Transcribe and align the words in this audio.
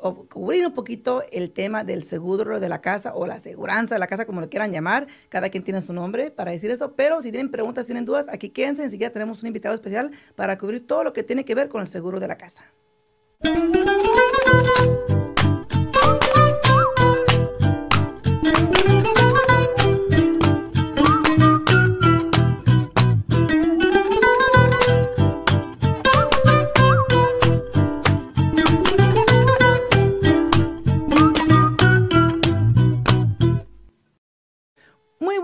o 0.00 0.26
cubrir 0.26 0.66
un 0.66 0.72
poquito 0.72 1.22
el 1.30 1.50
tema 1.50 1.84
del 1.84 2.04
seguro 2.04 2.60
de 2.60 2.68
la 2.68 2.80
casa 2.80 3.14
o 3.14 3.26
la 3.26 3.34
aseguranza 3.34 3.94
de 3.94 3.98
la 3.98 4.06
casa, 4.06 4.26
como 4.26 4.40
lo 4.40 4.48
quieran 4.48 4.72
llamar. 4.72 5.06
Cada 5.28 5.48
quien 5.50 5.62
tiene 5.62 5.80
su 5.80 5.92
nombre 5.92 6.30
para 6.30 6.50
decir 6.50 6.70
esto. 6.70 6.94
Pero 6.96 7.22
si 7.22 7.30
tienen 7.30 7.50
preguntas, 7.50 7.86
tienen 7.86 8.04
dudas, 8.04 8.26
aquí 8.28 8.50
quédense. 8.50 8.82
Enseguida 8.82 9.10
tenemos 9.10 9.42
un 9.42 9.48
invitado 9.48 9.74
especial 9.74 10.10
para 10.34 10.58
cubrir 10.58 10.86
todo 10.86 11.04
lo 11.04 11.12
que 11.12 11.22
tiene 11.22 11.44
que 11.44 11.54
ver 11.54 11.68
con 11.68 11.82
el 11.82 11.88
seguro 11.88 12.20
de 12.20 12.28
la 12.28 12.36
casa. 12.36 12.64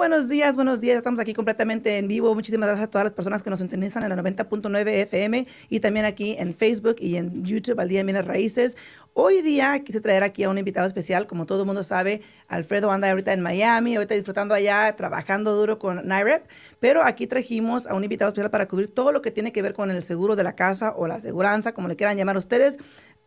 Buenos 0.08 0.28
días, 0.28 0.54
buenos 0.54 0.80
días. 0.80 0.98
Estamos 0.98 1.18
aquí 1.18 1.34
completamente 1.34 1.98
en 1.98 2.06
vivo. 2.06 2.32
Muchísimas 2.32 2.68
gracias 2.68 2.86
a 2.86 2.90
todas 2.90 3.06
las 3.06 3.12
personas 3.12 3.42
que 3.42 3.50
nos 3.50 3.58
sintonizan 3.58 4.04
en 4.04 4.10
la 4.10 4.14
90.9 4.14 4.88
FM 4.88 5.48
y 5.68 5.80
también 5.80 6.06
aquí 6.06 6.36
en 6.38 6.54
Facebook 6.54 6.94
y 7.00 7.16
en 7.16 7.44
YouTube 7.44 7.80
al 7.80 7.88
Día 7.88 7.98
de 7.98 8.04
Bienes 8.04 8.24
Raíces. 8.24 8.76
Hoy 9.14 9.42
día 9.42 9.82
quise 9.82 10.00
traer 10.00 10.22
aquí 10.22 10.44
a 10.44 10.48
un 10.48 10.58
invitado 10.58 10.86
especial. 10.86 11.26
Como 11.26 11.44
todo 11.44 11.62
el 11.62 11.66
mundo 11.66 11.82
sabe, 11.82 12.20
Alfredo 12.46 12.92
anda 12.92 13.10
ahorita 13.10 13.32
en 13.32 13.40
Miami, 13.40 13.96
ahorita 13.96 14.14
disfrutando 14.14 14.54
allá, 14.54 14.94
trabajando 14.94 15.56
duro 15.56 15.80
con 15.80 16.06
NIREP. 16.06 16.46
Pero 16.78 17.02
aquí 17.02 17.26
trajimos 17.26 17.88
a 17.88 17.94
un 17.94 18.04
invitado 18.04 18.28
especial 18.28 18.52
para 18.52 18.68
cubrir 18.68 18.94
todo 18.94 19.10
lo 19.10 19.22
que 19.22 19.32
tiene 19.32 19.50
que 19.50 19.60
ver 19.60 19.72
con 19.74 19.90
el 19.90 20.04
seguro 20.04 20.36
de 20.36 20.44
la 20.44 20.54
casa 20.54 20.94
o 20.96 21.08
la 21.08 21.16
aseguranza, 21.16 21.74
como 21.74 21.88
le 21.88 21.96
quieran 21.96 22.16
llamar 22.16 22.36
ustedes. 22.36 22.78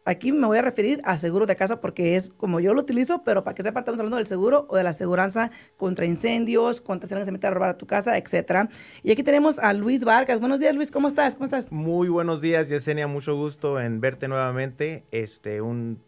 Aquí 0.06 0.32
me 0.32 0.48
voy 0.48 0.58
a 0.58 0.62
referir 0.62 1.02
a 1.04 1.18
seguro 1.18 1.46
de 1.46 1.56
casa 1.56 1.82
porque 1.82 2.16
es 2.16 2.30
como 2.30 2.60
yo 2.60 2.74
lo 2.74 2.82
utilizo, 2.82 3.24
pero 3.24 3.44
para 3.44 3.54
que 3.54 3.64
sepan, 3.64 3.82
estamos 3.82 4.00
hablando 4.00 4.18
del 4.18 4.28
seguro 4.28 4.66
o 4.70 4.76
de 4.76 4.84
la 4.84 4.92
aseguranza 4.92 5.52
contra 5.78 6.06
incendios, 6.06 6.82
contra 6.82 7.08
si 7.08 7.14
alguien 7.14 7.26
se 7.26 7.32
mete 7.32 7.48
a 7.48 7.52
robar 7.52 7.70
a 7.70 7.78
tu 7.78 7.86
casa, 7.86 8.18
etcétera. 8.18 8.70
Y 9.04 9.12
aquí 9.12 9.24
tenemos 9.24 9.60
a 9.60 9.74
Luis 9.74 10.04
Vargas. 10.04 10.40
Buenos 10.40 10.60
días, 10.60 10.76
Luis, 10.76 10.90
¿cómo 10.90 11.08
estás? 11.08 11.36
¿Cómo 11.36 11.46
estás? 11.46 11.72
Muy 11.72 12.10
buenos 12.10 12.42
días, 12.42 12.70
Yesenia. 12.70 13.08
Mucho 13.08 13.36
gusto 13.36 13.80
en 13.80 14.02
verte 14.02 14.28
nuevamente. 14.28 15.04
Este, 15.12 15.62
un 15.62 16.02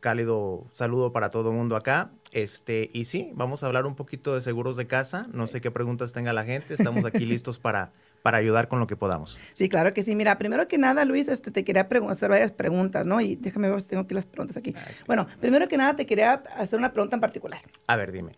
cálido 0.00 0.66
saludo 0.72 1.12
para 1.12 1.30
todo 1.30 1.50
el 1.50 1.56
mundo 1.56 1.76
acá. 1.76 2.10
Este, 2.32 2.90
y 2.92 3.06
sí, 3.06 3.32
vamos 3.34 3.62
a 3.62 3.66
hablar 3.66 3.86
un 3.86 3.94
poquito 3.94 4.34
de 4.34 4.42
seguros 4.42 4.76
de 4.76 4.86
casa. 4.86 5.26
No 5.32 5.46
sé 5.46 5.60
qué 5.60 5.70
preguntas 5.70 6.12
tenga 6.12 6.32
la 6.32 6.44
gente. 6.44 6.74
Estamos 6.74 7.04
aquí 7.04 7.24
listos 7.26 7.58
para 7.58 7.92
para 8.28 8.36
ayudar 8.36 8.68
con 8.68 8.78
lo 8.78 8.86
que 8.86 8.94
podamos. 8.94 9.38
Sí, 9.54 9.70
claro 9.70 9.94
que 9.94 10.02
sí. 10.02 10.14
Mira, 10.14 10.36
primero 10.36 10.68
que 10.68 10.76
nada, 10.76 11.06
Luis, 11.06 11.30
este, 11.30 11.50
te 11.50 11.64
quería 11.64 11.88
hacer 12.10 12.28
varias 12.28 12.52
preguntas, 12.52 13.06
¿no? 13.06 13.22
Y 13.22 13.36
déjame 13.36 13.70
ver 13.70 13.80
si 13.80 13.88
tengo 13.88 14.02
aquí 14.02 14.12
las 14.12 14.26
preguntas 14.26 14.54
aquí. 14.58 14.74
Bueno, 15.06 15.26
primero 15.40 15.66
que 15.66 15.78
nada, 15.78 15.96
te 15.96 16.04
quería 16.04 16.42
hacer 16.54 16.78
una 16.78 16.92
pregunta 16.92 17.16
en 17.16 17.22
particular. 17.22 17.62
A 17.86 17.96
ver, 17.96 18.12
dime. 18.12 18.32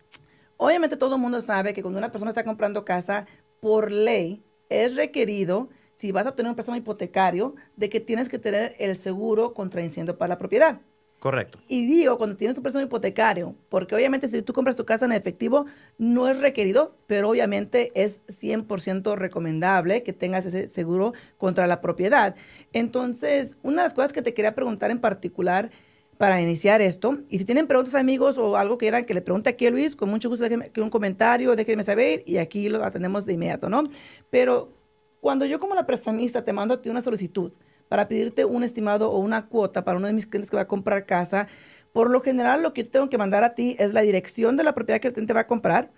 Obviamente 0.55 0.95
todo 0.95 1.15
el 1.15 1.21
mundo 1.21 1.41
sabe 1.41 1.73
que 1.73 1.81
cuando 1.81 1.99
una 1.99 2.09
persona 2.09 2.31
está 2.31 2.45
comprando 2.45 2.85
casa, 2.85 3.25
por 3.59 3.91
ley, 3.91 4.45
es 4.69 4.95
requerido, 4.95 5.67
si 5.95 6.13
vas 6.13 6.25
a 6.25 6.29
obtener 6.29 6.49
un 6.49 6.55
préstamo 6.55 6.77
hipotecario, 6.77 7.55
de 7.75 7.89
que 7.89 7.99
tienes 7.99 8.29
que 8.29 8.39
tener 8.39 8.77
el 8.79 8.95
seguro 8.95 9.53
contra 9.53 9.83
incendio 9.83 10.17
para 10.17 10.29
la 10.29 10.37
propiedad. 10.37 10.79
Correcto. 11.21 11.59
Y 11.67 11.85
digo, 11.85 12.17
cuando 12.17 12.35
tienes 12.35 12.57
un 12.57 12.63
préstamo 12.63 12.83
hipotecario, 12.83 13.53
porque 13.69 13.93
obviamente 13.93 14.27
si 14.27 14.41
tú 14.41 14.53
compras 14.53 14.75
tu 14.75 14.85
casa 14.85 15.05
en 15.05 15.11
efectivo, 15.11 15.67
no 15.99 16.27
es 16.27 16.39
requerido, 16.39 16.95
pero 17.05 17.29
obviamente 17.29 17.91
es 17.93 18.23
100% 18.25 19.15
recomendable 19.17 20.01
que 20.01 20.13
tengas 20.13 20.47
ese 20.47 20.67
seguro 20.67 21.13
contra 21.37 21.67
la 21.67 21.79
propiedad. 21.79 22.35
Entonces, 22.73 23.55
una 23.61 23.83
de 23.83 23.85
las 23.85 23.93
cosas 23.93 24.13
que 24.13 24.23
te 24.23 24.33
quería 24.33 24.55
preguntar 24.55 24.89
en 24.89 24.97
particular 24.97 25.69
para 26.17 26.41
iniciar 26.41 26.81
esto, 26.81 27.19
y 27.29 27.37
si 27.37 27.45
tienen 27.45 27.67
preguntas 27.67 27.93
amigos 27.93 28.39
o 28.39 28.57
algo 28.57 28.79
que 28.79 28.85
quieran 28.85 29.05
que 29.05 29.13
le 29.13 29.21
pregunte 29.21 29.47
aquí 29.49 29.67
a 29.67 29.69
Luis, 29.69 29.95
con 29.95 30.09
mucho 30.09 30.27
gusto 30.27 30.43
déjenme 30.43 30.71
un 30.77 30.89
comentario, 30.89 31.55
déjenme 31.55 31.83
saber 31.83 32.23
y 32.25 32.37
aquí 32.37 32.67
lo 32.67 32.83
atendemos 32.83 33.27
de 33.27 33.33
inmediato, 33.33 33.69
¿no? 33.69 33.83
Pero 34.31 34.73
cuando 35.19 35.45
yo 35.45 35.59
como 35.59 35.75
la 35.75 35.85
prestamista 35.85 36.43
te 36.43 36.51
mando 36.51 36.73
a 36.73 36.81
ti 36.81 36.89
una 36.89 37.01
solicitud, 37.01 37.51
para 37.91 38.07
pedirte 38.07 38.45
un 38.45 38.63
estimado 38.63 39.11
o 39.11 39.19
una 39.19 39.47
cuota 39.47 39.83
para 39.83 39.97
uno 39.97 40.07
de 40.07 40.13
mis 40.13 40.25
clientes 40.25 40.49
que 40.49 40.55
va 40.55 40.61
a 40.61 40.67
comprar 40.67 41.05
casa. 41.05 41.49
Por 41.91 42.09
lo 42.09 42.21
general, 42.21 42.63
lo 42.63 42.73
que 42.73 42.85
yo 42.85 42.89
tengo 42.89 43.09
que 43.09 43.17
mandar 43.17 43.43
a 43.43 43.53
ti 43.53 43.75
es 43.79 43.91
la 43.91 43.99
dirección 43.99 44.55
de 44.55 44.63
la 44.63 44.73
propiedad 44.73 45.01
que 45.01 45.09
el 45.09 45.13
cliente 45.13 45.33
va 45.33 45.41
a 45.41 45.47
comprar, 45.47 45.91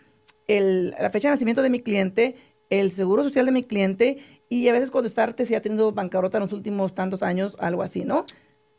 la 0.47 1.09
fecha 1.11 1.27
de 1.27 1.35
nacimiento 1.35 1.61
de 1.61 1.69
mi 1.69 1.81
cliente, 1.81 2.35
el 2.71 2.91
seguro 2.91 3.23
social 3.23 3.45
de 3.45 3.51
mi 3.51 3.61
cliente 3.61 4.17
y 4.49 4.67
a 4.69 4.73
veces 4.73 4.89
contestarte 4.89 5.45
si 5.45 5.53
ha 5.53 5.61
tenido 5.61 5.91
bancarrota 5.91 6.39
en 6.39 6.45
los 6.45 6.53
últimos 6.53 6.95
tantos 6.95 7.21
años, 7.21 7.55
algo 7.59 7.83
así, 7.83 8.05
¿no? 8.05 8.25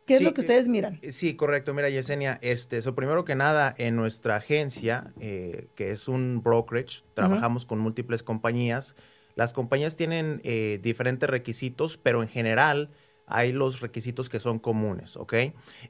¿Qué 0.06 0.16
es 0.16 0.22
lo 0.22 0.34
que 0.34 0.40
ustedes 0.40 0.66
miran? 0.66 0.98
Sí, 1.08 1.36
correcto. 1.36 1.72
Mira, 1.72 1.90
Yesenia, 1.90 2.40
este, 2.42 2.78
eso 2.78 2.96
primero 2.96 3.24
que 3.24 3.36
nada, 3.36 3.76
en 3.78 3.94
nuestra 3.94 4.34
agencia, 4.34 5.14
eh, 5.20 5.68
que 5.76 5.92
es 5.92 6.08
un 6.08 6.42
brokerage, 6.42 7.04
trabajamos 7.14 7.64
con 7.64 7.78
múltiples 7.78 8.24
compañías. 8.24 8.96
Las 9.34 9.52
compañías 9.52 9.96
tienen 9.96 10.40
eh, 10.44 10.78
diferentes 10.82 11.28
requisitos, 11.28 11.96
pero 11.96 12.22
en 12.22 12.28
general 12.28 12.90
hay 13.26 13.52
los 13.52 13.80
requisitos 13.80 14.28
que 14.28 14.40
son 14.40 14.58
comunes, 14.58 15.16
¿ok? 15.16 15.34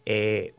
Eh, 0.07 0.55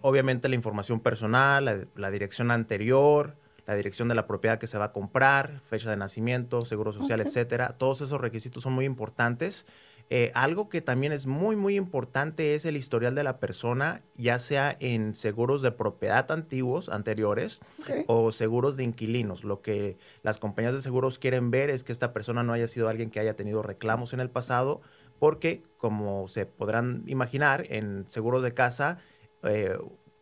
obviamente 0.00 0.48
la 0.48 0.54
información 0.54 1.00
personal, 1.00 1.88
la, 1.94 2.10
dirección 2.10 2.50
anterior, 2.50 3.36
la 3.66 3.74
dirección 3.76 4.08
de 4.08 4.14
la 4.14 4.26
propiedad 4.26 4.58
que 4.58 4.66
se 4.66 4.78
va 4.78 4.86
a 4.86 4.92
comprar, 4.92 5.60
fecha 5.66 5.90
de 5.90 5.96
nacimiento, 5.96 6.64
seguro 6.64 6.92
social, 6.92 7.20
etcétera. 7.20 7.76
Todos 7.78 8.00
esos 8.00 8.20
requisitos 8.20 8.62
son 8.62 8.72
muy 8.72 8.86
importantes. 8.86 9.66
Eh, 10.12 10.32
algo 10.34 10.68
que 10.68 10.80
también 10.80 11.12
es 11.12 11.26
muy, 11.26 11.54
muy 11.54 11.76
importante 11.76 12.56
es 12.56 12.64
el 12.64 12.76
historial 12.76 13.14
de 13.14 13.22
la 13.22 13.38
persona, 13.38 14.02
ya 14.16 14.40
sea 14.40 14.76
en 14.80 15.14
seguros 15.14 15.62
de 15.62 15.70
propiedad 15.70 16.32
antiguos, 16.32 16.88
anteriores, 16.88 17.60
o 18.08 18.32
seguros 18.32 18.76
de 18.76 18.82
inquilinos. 18.82 19.44
Lo 19.44 19.62
que 19.62 19.98
las 20.24 20.38
compañías 20.38 20.74
de 20.74 20.82
seguros 20.82 21.20
quieren 21.20 21.52
ver 21.52 21.70
es 21.70 21.84
que 21.84 21.92
esta 21.92 22.12
persona 22.12 22.42
no 22.42 22.52
haya 22.52 22.66
sido 22.66 22.88
alguien 22.88 23.10
que 23.10 23.20
haya 23.20 23.36
tenido 23.36 23.62
reclamos 23.62 24.12
en 24.12 24.18
el 24.18 24.30
pasado, 24.30 24.80
porque 25.20 25.62
como 25.78 26.26
se 26.26 26.44
podrán 26.44 27.04
imaginar, 27.06 27.64
en 27.68 28.10
seguros 28.10 28.42
de 28.42 28.52
casa, 28.52 28.98
eh, 29.44 29.78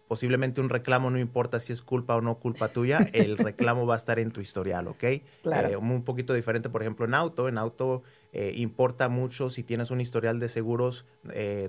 posiblemente 0.08 0.60
un 0.60 0.68
reclamo 0.68 1.10
no 1.10 1.18
importa 1.18 1.60
si 1.60 1.72
es 1.72 1.82
culpa 1.82 2.16
o 2.16 2.20
no 2.20 2.36
culpa 2.38 2.68
tuya, 2.68 2.98
el 3.12 3.36
reclamo 3.38 3.86
va 3.86 3.94
a 3.94 3.98
estar 3.98 4.18
en 4.18 4.30
tu 4.30 4.40
historial, 4.40 4.88
¿ok? 4.88 5.04
Claro. 5.42 5.68
Eh, 5.68 5.76
un 5.76 6.02
poquito 6.02 6.34
diferente, 6.34 6.68
por 6.68 6.82
ejemplo, 6.82 7.06
en 7.06 7.14
auto. 7.14 7.48
En 7.48 7.58
auto 7.58 8.02
eh, 8.32 8.52
importa 8.56 9.08
mucho 9.08 9.50
si 9.50 9.62
tienes 9.62 9.90
un 9.90 10.00
historial 10.00 10.40
de 10.40 10.48
seguros 10.48 11.04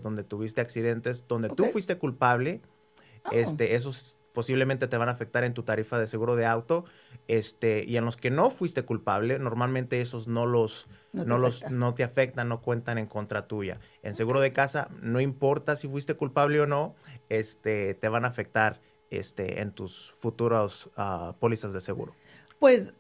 donde 0.02 0.24
tuviste 0.24 0.62
accidentes, 0.62 1.28
donde 1.28 1.50
tú 1.50 1.66
fuiste 1.66 1.98
culpable. 1.98 2.62
Oh. 3.26 3.32
Este, 3.34 3.76
esos 3.76 4.19
posiblemente 4.40 4.88
te 4.88 4.96
van 4.96 5.10
a 5.10 5.12
afectar 5.12 5.44
en 5.44 5.54
tu 5.54 5.64
tarifa 5.64 6.00
de 6.00 6.08
seguro 6.08 6.38
de 6.38 6.46
auto. 6.46 6.86
Este, 7.28 7.84
y 7.86 7.98
en 7.98 8.06
los 8.06 8.16
que 8.16 8.32
no 8.32 8.52
fuiste 8.52 8.84
culpable, 8.84 9.38
normalmente 9.38 10.00
esos 10.00 10.30
no 10.30 10.46
los 10.46 10.88
no, 11.12 11.26
te, 11.26 11.42
los, 11.42 11.70
no 11.70 11.94
te 11.94 12.06
afectan, 12.06 12.48
no 12.48 12.62
cuentan 12.62 12.98
en 13.00 13.06
contra 13.06 13.48
tuya. 13.48 13.82
En 14.02 14.16
seguro 14.16 14.40
de 14.40 14.54
casa, 14.54 14.88
no 15.02 15.20
importa 15.20 15.76
si 15.76 15.90
fuiste 15.90 16.14
culpable 16.14 16.62
o 16.62 16.68
no, 16.68 16.96
este, 17.28 17.96
te 17.96 18.08
van 18.08 18.24
a 18.24 18.30
afectar 18.30 18.80
este, 19.10 19.60
en 19.60 19.74
tus 19.74 20.14
futuros 20.18 20.90
uh, 20.96 21.34
pólizas 21.34 21.74
de 21.74 21.82
seguro. 21.82 22.16
Pues, 22.60 22.94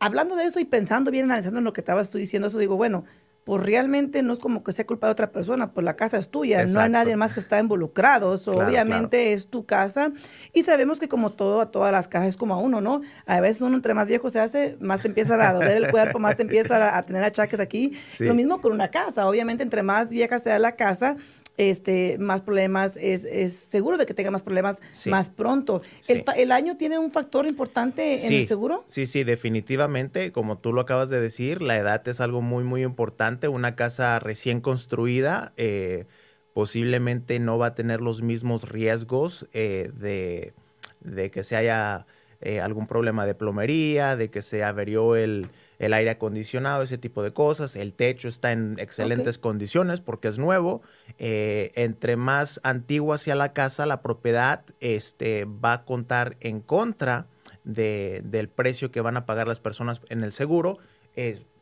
hablando 0.00 0.34
de 0.34 0.46
eso 0.46 0.58
y 0.58 0.64
pensando 0.64 1.12
bien, 1.12 1.26
analizando 1.26 1.58
en 1.58 1.64
lo 1.64 1.72
que 1.72 1.80
estabas 1.80 2.10
tú 2.10 2.18
diciendo, 2.18 2.48
eso 2.48 2.58
digo, 2.58 2.74
bueno, 2.74 3.04
pues 3.46 3.62
realmente 3.62 4.24
no 4.24 4.32
es 4.32 4.40
como 4.40 4.64
que 4.64 4.72
sea 4.72 4.84
culpa 4.84 5.06
de 5.06 5.12
otra 5.12 5.30
persona, 5.30 5.70
pues 5.72 5.84
la 5.84 5.94
casa 5.94 6.18
es 6.18 6.30
tuya, 6.30 6.66
no 6.66 6.80
hay 6.80 6.90
nadie 6.90 7.14
más 7.14 7.32
que 7.32 7.38
está 7.38 7.60
involucrado, 7.60 8.32
obviamente 8.32 9.32
es 9.34 9.46
tu 9.46 9.64
casa 9.64 10.10
y 10.52 10.62
sabemos 10.62 10.98
que 10.98 11.08
como 11.08 11.30
todo, 11.30 11.60
a 11.60 11.70
todas 11.70 11.92
las 11.92 12.08
casas 12.08 12.30
es 12.30 12.36
como 12.36 12.54
a 12.54 12.58
uno, 12.58 12.80
¿no? 12.80 13.02
A 13.24 13.40
veces 13.40 13.62
uno 13.62 13.76
entre 13.76 13.94
más 13.94 14.08
viejo 14.08 14.30
se 14.30 14.40
hace, 14.40 14.76
más 14.80 15.00
te 15.00 15.06
empieza 15.06 15.34
a 15.48 15.52
doler 15.52 15.76
el 15.76 15.92
cuerpo, 15.92 16.18
más 16.18 16.36
te 16.36 16.42
empieza 16.42 16.98
a, 16.98 17.02
tener 17.04 17.22
achaques 17.22 17.60
aquí. 17.60 17.96
Lo 18.18 18.34
mismo 18.34 18.60
con 18.60 18.72
una 18.72 18.90
casa, 18.90 19.28
obviamente 19.28 19.62
entre 19.62 19.84
más 19.84 20.10
vieja 20.10 20.40
sea 20.40 20.58
la 20.58 20.72
casa, 20.72 21.16
este, 21.56 22.16
más 22.18 22.42
problemas, 22.42 22.96
es, 22.96 23.24
es, 23.24 23.54
seguro 23.54 23.96
de 23.96 24.06
que 24.06 24.14
tenga 24.14 24.30
más 24.30 24.42
problemas 24.42 24.78
más 25.06 25.30
pronto. 25.30 25.80
El, 26.08 26.52
año 26.52 26.76
tiene 26.76 26.98
un 26.98 27.10
factor 27.10 27.46
importante 27.46 28.26
en 28.26 28.32
el 28.32 28.48
seguro? 28.48 28.84
Sí, 28.88 29.06
sí, 29.06 29.24
definitivamente. 29.24 30.32
Como 30.32 30.58
tú 30.58 30.72
lo 30.72 30.80
acabas 30.80 31.08
de 31.08 31.20
decir, 31.20 31.62
la 31.62 31.76
edad 31.76 32.06
es 32.08 32.20
algo 32.20 32.42
muy, 32.42 32.64
muy 32.64 32.82
importante. 32.82 33.48
Una 33.48 33.74
casa 33.74 34.18
recién 34.18 34.60
construida 34.60 35.52
eh, 35.56 36.06
posiblemente 36.52 37.38
no 37.38 37.58
va 37.58 37.68
a 37.68 37.74
tener 37.74 38.00
los 38.00 38.22
mismos 38.22 38.68
riesgos 38.68 39.46
eh, 39.52 39.90
de, 39.94 40.54
de, 41.00 41.30
que 41.30 41.44
se 41.44 41.56
haya 41.56 42.06
eh, 42.40 42.60
algún 42.60 42.86
problema 42.86 43.26
de 43.26 43.34
plomería, 43.34 44.16
de 44.16 44.30
que 44.30 44.42
se 44.42 44.64
averió 44.64 45.16
el 45.16 45.48
el 45.78 45.92
aire 45.92 46.10
acondicionado, 46.10 46.82
ese 46.82 46.98
tipo 46.98 47.22
de 47.22 47.32
cosas. 47.32 47.76
El 47.76 47.94
techo 47.94 48.28
está 48.28 48.52
en 48.52 48.78
excelentes 48.78 49.38
condiciones 49.38 50.00
porque 50.00 50.28
es 50.28 50.38
nuevo. 50.38 50.82
Eh, 51.18 51.72
entre 51.74 52.16
más 52.16 52.60
antigua 52.62 53.18
sea 53.18 53.34
la 53.34 53.52
casa, 53.52 53.86
la 53.86 54.02
propiedad 54.02 54.64
este, 54.80 55.44
va 55.44 55.72
a 55.72 55.84
contar 55.84 56.36
en 56.40 56.60
contra 56.60 57.26
del 57.64 58.48
precio 58.48 58.92
que 58.92 59.00
van 59.00 59.16
a 59.16 59.26
pagar 59.26 59.48
las 59.48 59.60
personas 59.60 60.00
en 60.08 60.22
el 60.22 60.32
seguro. 60.32 60.78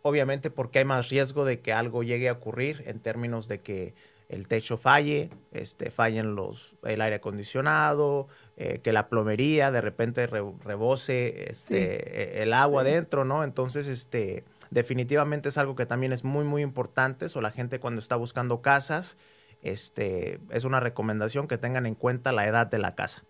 obviamente 0.03 0.51
porque 0.51 0.81
hay 0.81 0.85
más 0.85 1.09
riesgo 1.09 1.47
de 1.47 1.61
que 1.61 1.73
algo 1.73 2.03
llegue 2.03 2.29
a 2.29 2.33
ocurrir 2.33 2.83
en 2.87 3.01
términos 3.01 3.49
de 3.49 3.61
que 3.61 3.95
el 4.29 4.49
techo 4.49 4.77
falle, 4.77 5.31
este, 5.53 5.91
fallen 5.91 6.35
los, 6.35 6.75
el 6.83 7.01
aire 7.01 7.17
acondicionado, 7.17 8.29
eh, 8.57 8.81
que 8.83 8.93
la 8.93 9.09
plomería 9.09 9.71
de 9.71 9.81
repente 9.81 10.27
rebose 10.27 11.51
este, 11.51 12.39
e, 12.39 12.43
el 12.43 12.53
agua 12.53 12.85
dentro, 12.85 13.25
¿no? 13.25 13.45
Entonces, 13.45 13.87
este, 13.87 14.45
definitivamente 14.71 15.51
es 15.51 15.59
algo 15.59 15.77
que 15.77 15.87
también 15.87 16.13
es 16.13 16.25
muy, 16.25 16.45
muy 16.45 16.63
importante. 16.63 17.27
O 17.35 17.41
la 17.41 17.51
gente 17.51 17.81
cuando 17.81 18.01
está 18.01 18.17
buscando 18.17 18.63
casas, 18.63 19.17
este, 19.63 20.41
es 20.51 20.65
una 20.65 20.81
recomendación 20.81 21.49
que 21.49 21.59
tengan 21.59 21.87
en 21.87 21.95
cuenta 21.95 22.33
la 22.33 22.47
edad 22.47 22.67
de 22.67 22.79
la 22.79 22.95
casa. 22.95 23.25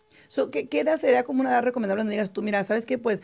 ¿qué, 0.50 0.68
¿Qué 0.68 0.80
edad 0.80 0.98
sería 0.98 1.24
como 1.24 1.40
una 1.40 1.50
edad 1.50 1.62
recomendable 1.62 2.00
donde 2.00 2.12
digas 2.12 2.32
tú, 2.32 2.42
mira, 2.42 2.62
¿sabes 2.64 2.86
qué? 2.86 2.98
Pues 2.98 3.22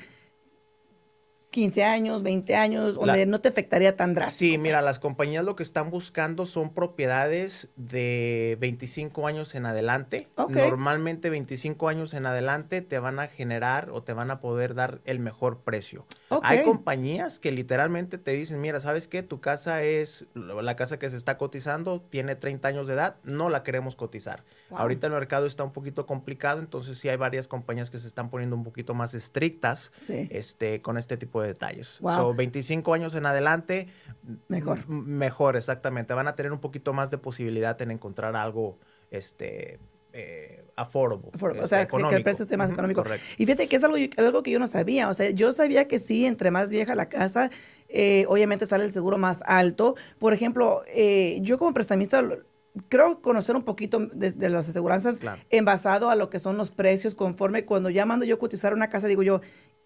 15 1.50 1.84
años, 1.84 2.22
20 2.22 2.54
años, 2.54 2.94
donde 2.94 3.26
no 3.26 3.40
te 3.40 3.48
afectaría 3.48 3.96
tan 3.96 4.14
drástico. 4.14 4.52
Sí, 4.52 4.58
mira, 4.58 4.78
pues. 4.78 4.84
las 4.84 4.98
compañías 5.00 5.44
lo 5.44 5.56
que 5.56 5.64
están 5.64 5.90
buscando 5.90 6.46
son 6.46 6.72
propiedades 6.72 7.68
de 7.76 8.56
25 8.60 9.26
años 9.26 9.54
en 9.54 9.66
adelante. 9.66 10.28
Normalmente 10.48 11.28
25 11.28 11.88
años 11.88 12.14
en 12.14 12.26
adelante 12.26 12.82
te 12.82 12.98
van 13.00 13.18
a 13.18 13.26
generar 13.26 13.90
o 13.90 14.02
te 14.02 14.12
van 14.12 14.30
a 14.30 14.40
poder 14.40 14.74
dar 14.74 15.00
el 15.04 15.18
mejor 15.18 15.60
precio. 15.60 16.06
Hay 16.42 16.62
compañías 16.62 17.40
que 17.40 17.50
literalmente 17.50 18.18
te 18.18 18.30
dicen, 18.30 18.60
mira, 18.60 18.80
¿sabes 18.80 19.08
qué? 19.08 19.22
Tu 19.24 19.40
casa 19.40 19.82
es, 19.82 20.26
la 20.34 20.76
casa 20.76 20.98
que 20.98 21.10
se 21.10 21.16
está 21.16 21.36
cotizando 21.36 22.00
tiene 22.00 22.36
30 22.36 22.68
años 22.68 22.86
de 22.86 22.94
edad, 22.94 23.16
no 23.24 23.48
la 23.48 23.64
queremos 23.64 23.96
cotizar. 23.96 24.44
Ahorita 24.70 25.08
el 25.08 25.12
mercado 25.12 25.46
está 25.46 25.64
un 25.64 25.72
poquito 25.72 26.06
complicado, 26.06 26.60
entonces 26.60 26.96
sí 26.96 27.08
hay 27.08 27.16
varias 27.16 27.48
compañías 27.48 27.90
que 27.90 27.98
se 27.98 28.06
están 28.06 28.30
poniendo 28.30 28.54
un 28.54 28.62
poquito 28.62 28.94
más 28.94 29.14
estrictas 29.14 29.92
este, 30.08 30.80
con 30.80 30.96
este 30.96 31.16
tipo 31.16 31.39
de 31.39 31.39
detalles. 31.46 31.98
Wow. 32.00 32.34
25 32.34 32.94
años 32.94 33.14
en 33.14 33.26
adelante. 33.26 33.88
Mejor. 34.48 34.88
Mejor, 34.88 35.56
exactamente. 35.56 36.14
Van 36.14 36.28
a 36.28 36.36
tener 36.36 36.52
un 36.52 36.60
poquito 36.60 36.92
más 36.92 37.10
de 37.10 37.18
posibilidad 37.18 37.80
en 37.82 37.90
encontrar 37.90 38.36
algo, 38.36 38.78
este, 39.10 39.78
eh, 40.12 40.64
affordable, 40.76 41.30
o 41.60 41.66
sea, 41.66 41.82
este, 41.82 41.96
que 42.08 42.16
el 42.16 42.22
precio 42.22 42.42
esté 42.44 42.56
más 42.56 42.70
económico. 42.70 43.04
Y 43.36 43.44
fíjate 43.44 43.68
que 43.68 43.76
es 43.76 43.84
algo, 43.84 43.96
algo 44.16 44.42
que 44.42 44.50
yo 44.50 44.58
no 44.58 44.66
sabía. 44.66 45.08
O 45.08 45.14
sea, 45.14 45.30
yo 45.30 45.52
sabía 45.52 45.86
que 45.86 45.98
sí, 45.98 46.26
entre 46.26 46.50
más 46.50 46.70
vieja 46.70 46.94
la 46.94 47.08
casa, 47.08 47.50
eh, 47.88 48.24
obviamente 48.28 48.66
sale 48.66 48.84
el 48.84 48.92
seguro 48.92 49.18
más 49.18 49.40
alto. 49.44 49.94
Por 50.18 50.32
ejemplo, 50.32 50.82
eh, 50.86 51.38
yo 51.42 51.58
como 51.58 51.74
prestamista 51.74 52.22
creo 52.88 53.20
conocer 53.20 53.56
un 53.56 53.62
poquito 53.62 53.98
de, 54.00 54.48
las 54.48 54.68
aseguranzas 54.68 55.20
en 55.50 55.64
basado 55.64 56.08
a 56.08 56.14
lo 56.14 56.30
que 56.30 56.38
son 56.38 56.56
los 56.56 56.70
precios 56.70 57.14
conforme 57.14 57.64
cuando 57.64 57.90
ya 57.90 58.06
mando 58.06 58.24
yo 58.24 58.38
cotizar 58.38 58.74
una 58.74 58.88
casa 58.88 59.08
digo 59.08 59.22
yo 59.22 59.40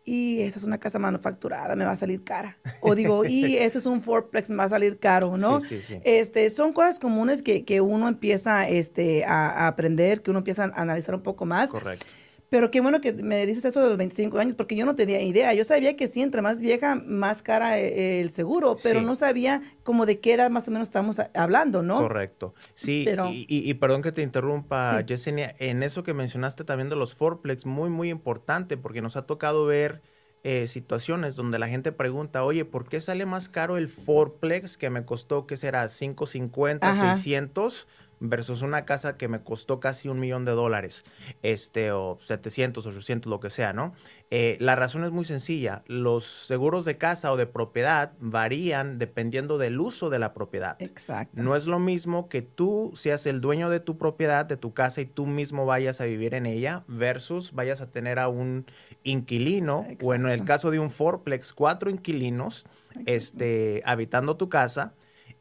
y 0.05 0.41
esa 0.43 0.59
es 0.59 0.65
una 0.65 0.79
casa 0.79 0.99
manufacturada, 0.99 1.75
me 1.77 1.85
va 1.85 1.93
a 1.93 1.97
salir 1.97 2.23
cara. 2.25 2.59
O 2.83 2.95
digo, 2.95 3.25
y 3.25 3.57
eso 3.57 3.79
es 3.79 3.87
un 3.87 4.03
fourplex, 4.03 4.51
me 4.51 4.57
va 4.57 4.65
a 4.65 4.69
salir 4.69 4.99
caro, 4.99 5.37
¿no? 5.37 5.61
Sí, 5.61 5.81
sí, 5.81 5.83
sí. 5.83 6.01
Este, 6.05 6.51
son 6.51 6.73
cosas 6.73 6.99
comunes 6.99 7.43
que, 7.43 7.65
que 7.65 7.81
uno 7.81 8.09
empieza 8.09 8.69
este, 8.69 9.25
a, 9.25 9.49
a, 9.51 9.67
aprender, 9.69 10.23
que 10.23 10.31
uno 10.31 10.41
empieza 10.41 10.65
a 10.65 10.81
analizar 10.81 11.15
un 11.15 11.23
poco 11.23 11.47
más. 11.47 11.71
Correcto. 11.71 12.07
Pero 12.55 12.71
qué 12.71 12.81
bueno 12.81 13.01
que 13.01 13.13
me 13.13 13.45
dices 13.47 13.65
esto 13.65 13.83
de 13.83 13.89
los 13.89 13.99
25 13.99 14.39
años, 14.39 14.55
porque 14.55 14.77
yo 14.77 14.87
no 14.87 14.95
tenía 14.95 15.21
idea. 15.21 15.53
Yo 15.55 15.65
sabía 15.65 15.97
que 15.97 16.07
sí, 16.07 16.23
entre 16.23 16.41
más 16.41 16.61
vieja, 16.61 16.95
más 16.95 17.43
cara 17.43 17.81
eh, 17.81 18.21
el 18.21 18.31
seguro, 18.31 18.77
pero 18.81 19.03
no 19.03 19.17
sabía 19.17 19.61
como 19.83 20.07
de 20.07 20.21
qué 20.21 20.35
edad 20.35 20.51
más 20.51 20.69
o 20.69 20.71
menos 20.71 20.87
estamos 20.87 21.17
hablando, 21.35 21.83
¿no? 21.83 21.99
Correcto. 21.99 22.55
Sí, 22.75 23.09
y, 23.29 23.75
perdón 23.75 24.03
que 24.03 24.13
te 24.13 24.23
interrumpa, 24.23 25.01
Yesenia, 25.01 25.53
en 25.59 25.83
eso 25.83 26.05
que 26.05 26.15
mencionaste 26.15 26.63
también 26.63 26.89
de 26.89 26.95
los 26.95 27.17
fourplex, 27.17 27.67
muy, 27.67 27.91
muy 27.91 28.09
importante, 28.09 28.77
porque 28.77 29.03
nos 29.03 29.17
ha 29.17 29.27
tocado 29.27 29.67
ver 29.67 30.01
eh, 30.45 30.69
situaciones 30.69 31.35
donde 31.35 31.59
la 31.59 31.67
gente 31.67 31.91
pregunta, 31.91 32.45
oye, 32.45 32.65
¿por 32.65 32.89
qué 32.89 33.01
sale 33.01 33.27
más 33.27 33.49
caro 33.49 33.79
el 33.79 33.89
fourplex 33.89 34.77
que 34.79 34.91
me 34.91 35.05
costó, 35.05 35.49
qué 35.49 35.57
será, 35.57 35.89
550, 35.89 37.15
600? 37.15 37.89
Versus 38.29 38.63
una 38.63 38.85
casa 38.85 39.17
que 39.17 39.29
me 39.29 39.43
costó 39.43 39.81
casi 39.81 40.09
un 40.09 40.19
millón 40.19 40.45
de 40.45 40.53
dólares, 40.53 41.05
este, 41.43 41.93
o 41.93 42.19
700, 42.23 42.87
800, 42.87 43.31
lo 43.31 43.41
que 43.41 43.51
sea, 43.51 43.73
¿no? 43.73 43.95
Eh, 44.31 44.57
la 44.59 44.75
razón 44.75 45.05
es 45.05 45.13
muy 45.13 45.25
sencilla. 45.25 45.83
Los 45.87 46.25
seguros 46.25 46.85
de 46.85 46.97
casa 46.97 47.31
o 47.31 47.37
de 47.37 47.47
propiedad 47.47 48.13
varían 48.19 48.99
dependiendo 48.99 49.59
del 49.59 49.79
uso 49.79 50.11
de 50.11 50.19
la 50.19 50.35
propiedad. 50.35 50.81
Exacto. 50.81 51.41
No 51.41 51.55
es 51.55 51.67
lo 51.67 51.79
mismo 51.79 52.29
que 52.29 52.43
tú 52.43 52.93
seas 52.97 53.27
el 53.27 53.41
dueño 53.41 53.71
de 53.71 53.81
tu 53.81 53.97
propiedad, 53.97 54.47
de 54.47 54.57
tu 54.57 54.73
casa 54.73 55.03
y 55.03 55.07
tú 55.07 55.27
mismo 55.27 55.67
vayas 55.67 56.01
a 56.01 56.05
vivir 56.05 56.35
en 56.35 56.47
ella 56.47 56.85
versus 56.89 57.53
vayas 57.53 57.81
a 57.81 57.91
tener 57.91 58.19
a 58.19 58.29
un 58.29 58.67
inquilino 59.05 59.87
o 60.03 60.15
en 60.15 60.27
el 60.27 60.45
caso 60.45 60.71
de 60.71 60.81
un 60.81 60.91
fourplex, 60.91 61.53
cuatro 61.53 61.91
inquilinos 61.91 62.65
este, 63.07 63.83
habitando 63.85 64.37
tu 64.37 64.49
casa 64.49 64.95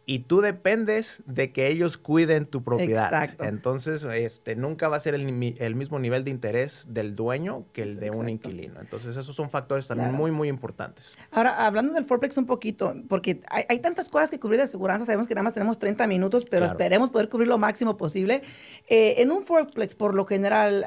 y 0.05 0.19
tú 0.19 0.41
dependes 0.41 1.23
de 1.25 1.53
que 1.53 1.67
ellos 1.67 1.97
cuiden 1.97 2.45
tu 2.45 2.63
propiedad. 2.63 3.05
Exacto. 3.05 3.45
Entonces, 3.45 4.03
este, 4.03 4.55
nunca 4.55 4.89
va 4.89 4.97
a 4.97 5.00
ser 5.00 5.13
el, 5.13 5.23
mismo 5.23 6.00
nivel 6.00 6.25
de 6.25 6.31
interés 6.31 6.85
del 6.89 7.15
dueño 7.15 7.65
que 7.71 7.83
el 7.83 8.00
de 8.00 8.11
un 8.11 8.27
inquilino. 8.27 8.81
Entonces, 8.81 9.15
esos 9.15 9.35
son 9.35 9.50
factores 9.50 9.88
también 9.88 10.13
muy, 10.13 10.31
muy 10.31 10.50
importantes. 10.50 11.15
Ahora, 11.31 11.65
hablando 11.65 11.94
del 11.94 12.03
fourplex 12.03 12.35
un 12.38 12.45
poquito, 12.45 12.94
porque 13.07 13.41
hay, 13.50 13.79
tantas 13.79 14.09
cosas 14.09 14.29
que 14.29 14.39
cubrir 14.39 14.57
de 14.57 14.63
aseguranza, 14.63 15.05
sabemos 15.05 15.27
que 15.27 15.35
nada 15.35 15.44
más 15.44 15.53
tenemos 15.53 15.79
30 15.79 16.05
minutos, 16.07 16.45
pero 16.50 16.65
esperemos 16.65 17.09
poder 17.09 17.29
cubrir 17.29 17.47
lo 17.47 17.57
máximo 17.57 17.95
posible. 17.95 18.41
Eh, 18.88 19.15
en 19.17 19.31
un 19.31 19.44
fourplex, 19.44 19.95
por 19.95 20.15
lo 20.15 20.25
general, 20.25 20.85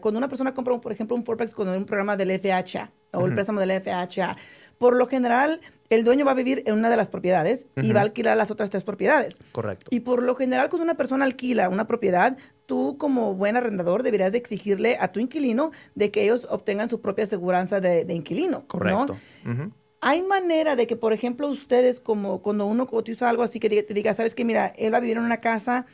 cuando 0.00 0.18
una 0.18 0.28
persona 0.28 0.52
compra, 0.52 0.78
por 0.80 0.92
ejemplo, 0.92 1.16
un 1.16 1.24
fourplex 1.24 1.54
con 1.54 1.68
un 1.68 1.86
programa 1.86 2.16
del 2.16 2.38
FHA 2.38 2.92
o 3.12 3.26
el 3.26 3.34
préstamo 3.34 3.58
del 3.60 3.80
FHA, 3.82 4.36
por 4.78 4.96
lo 4.96 5.06
general, 5.06 5.60
el 5.90 6.04
dueño 6.04 6.24
va 6.24 6.30
a 6.30 6.34
vivir 6.34 6.62
en 6.66 6.74
una 6.74 6.88
de 6.88 6.96
las 6.96 7.10
propiedades 7.10 7.66
y 7.76 7.92
va 7.92 8.00
a 8.00 8.04
alquilar 8.04 8.36
las 8.36 8.50
otras 8.50 8.70
tres 8.70 8.84
propiedades. 8.84 9.38
Correcto. 9.52 9.86
Y 9.90 10.00
por 10.00 10.22
lo 10.22 10.36
general, 10.36 10.70
cuando 10.70 10.84
una 10.84 10.94
persona 10.94 11.24
alquila 11.24 11.68
una 11.68 11.86
propiedad, 11.86 12.38
tú 12.66 12.96
como 12.96 13.34
buen 13.34 13.56
arrendador 13.56 14.04
deberías 14.04 14.32
de 14.32 14.38
exigirle 14.38 14.96
a 15.00 15.08
tu 15.08 15.18
inquilino 15.18 15.72
de 15.96 16.12
que 16.12 16.22
ellos 16.22 16.46
obtengan 16.48 16.88
su 16.88 17.00
propia 17.00 17.24
aseguranza 17.24 17.80
de, 17.80 18.06
inquilino. 18.14 18.64
Correcto. 18.68 19.16
Hay 20.02 20.22
manera 20.22 20.76
de 20.76 20.86
que, 20.86 20.96
por 20.96 21.12
ejemplo, 21.12 21.48
ustedes, 21.48 22.00
como 22.00 22.40
cuando 22.40 22.64
uno 22.64 22.86
cotiza 22.86 23.28
algo 23.28 23.42
así, 23.42 23.60
que 23.60 23.82
te 23.82 23.92
diga, 23.92 24.14
sabes 24.14 24.34
que, 24.34 24.46
mira, 24.46 24.72
él 24.78 24.94
va 24.94 24.98
a 24.98 25.00
vivir 25.00 25.18
en 25.18 25.24
una 25.24 25.42
casa 25.42 25.84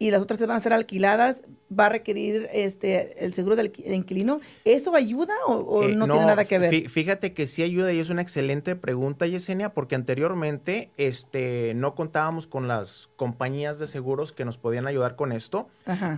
y 0.00 0.10
las 0.10 0.20
otras 0.20 0.40
van 0.40 0.56
a 0.56 0.60
ser 0.60 0.72
alquiladas, 0.72 1.44
va 1.78 1.86
a 1.86 1.88
requerir 1.88 2.48
este 2.52 3.24
el 3.24 3.34
seguro 3.34 3.56
del 3.56 3.72
inquilino. 3.86 4.40
¿Eso 4.64 4.94
ayuda 4.94 5.34
o, 5.46 5.84
eh, 5.84 5.94
no, 5.94 6.06
tiene 6.06 6.26
nada 6.26 6.44
que 6.44 6.58
ver? 6.58 6.88
Fíjate 6.88 7.32
que 7.32 7.46
sí 7.46 7.62
ayuda 7.62 7.92
y 7.92 7.98
es 7.98 8.10
una 8.10 8.22
excelente 8.22 8.76
pregunta, 8.76 9.26
Yesenia, 9.26 9.74
porque 9.74 9.94
anteriormente 9.94 10.90
este, 10.96 11.72
no 11.74 11.94
contábamos 11.94 12.46
con 12.46 12.68
las 12.68 13.10
compañías 13.16 13.78
de 13.78 13.86
seguros 13.86 14.32
que 14.32 14.44
nos 14.44 14.58
podían 14.58 14.86
ayudar 14.86 15.16
con 15.16 15.32
esto. 15.32 15.68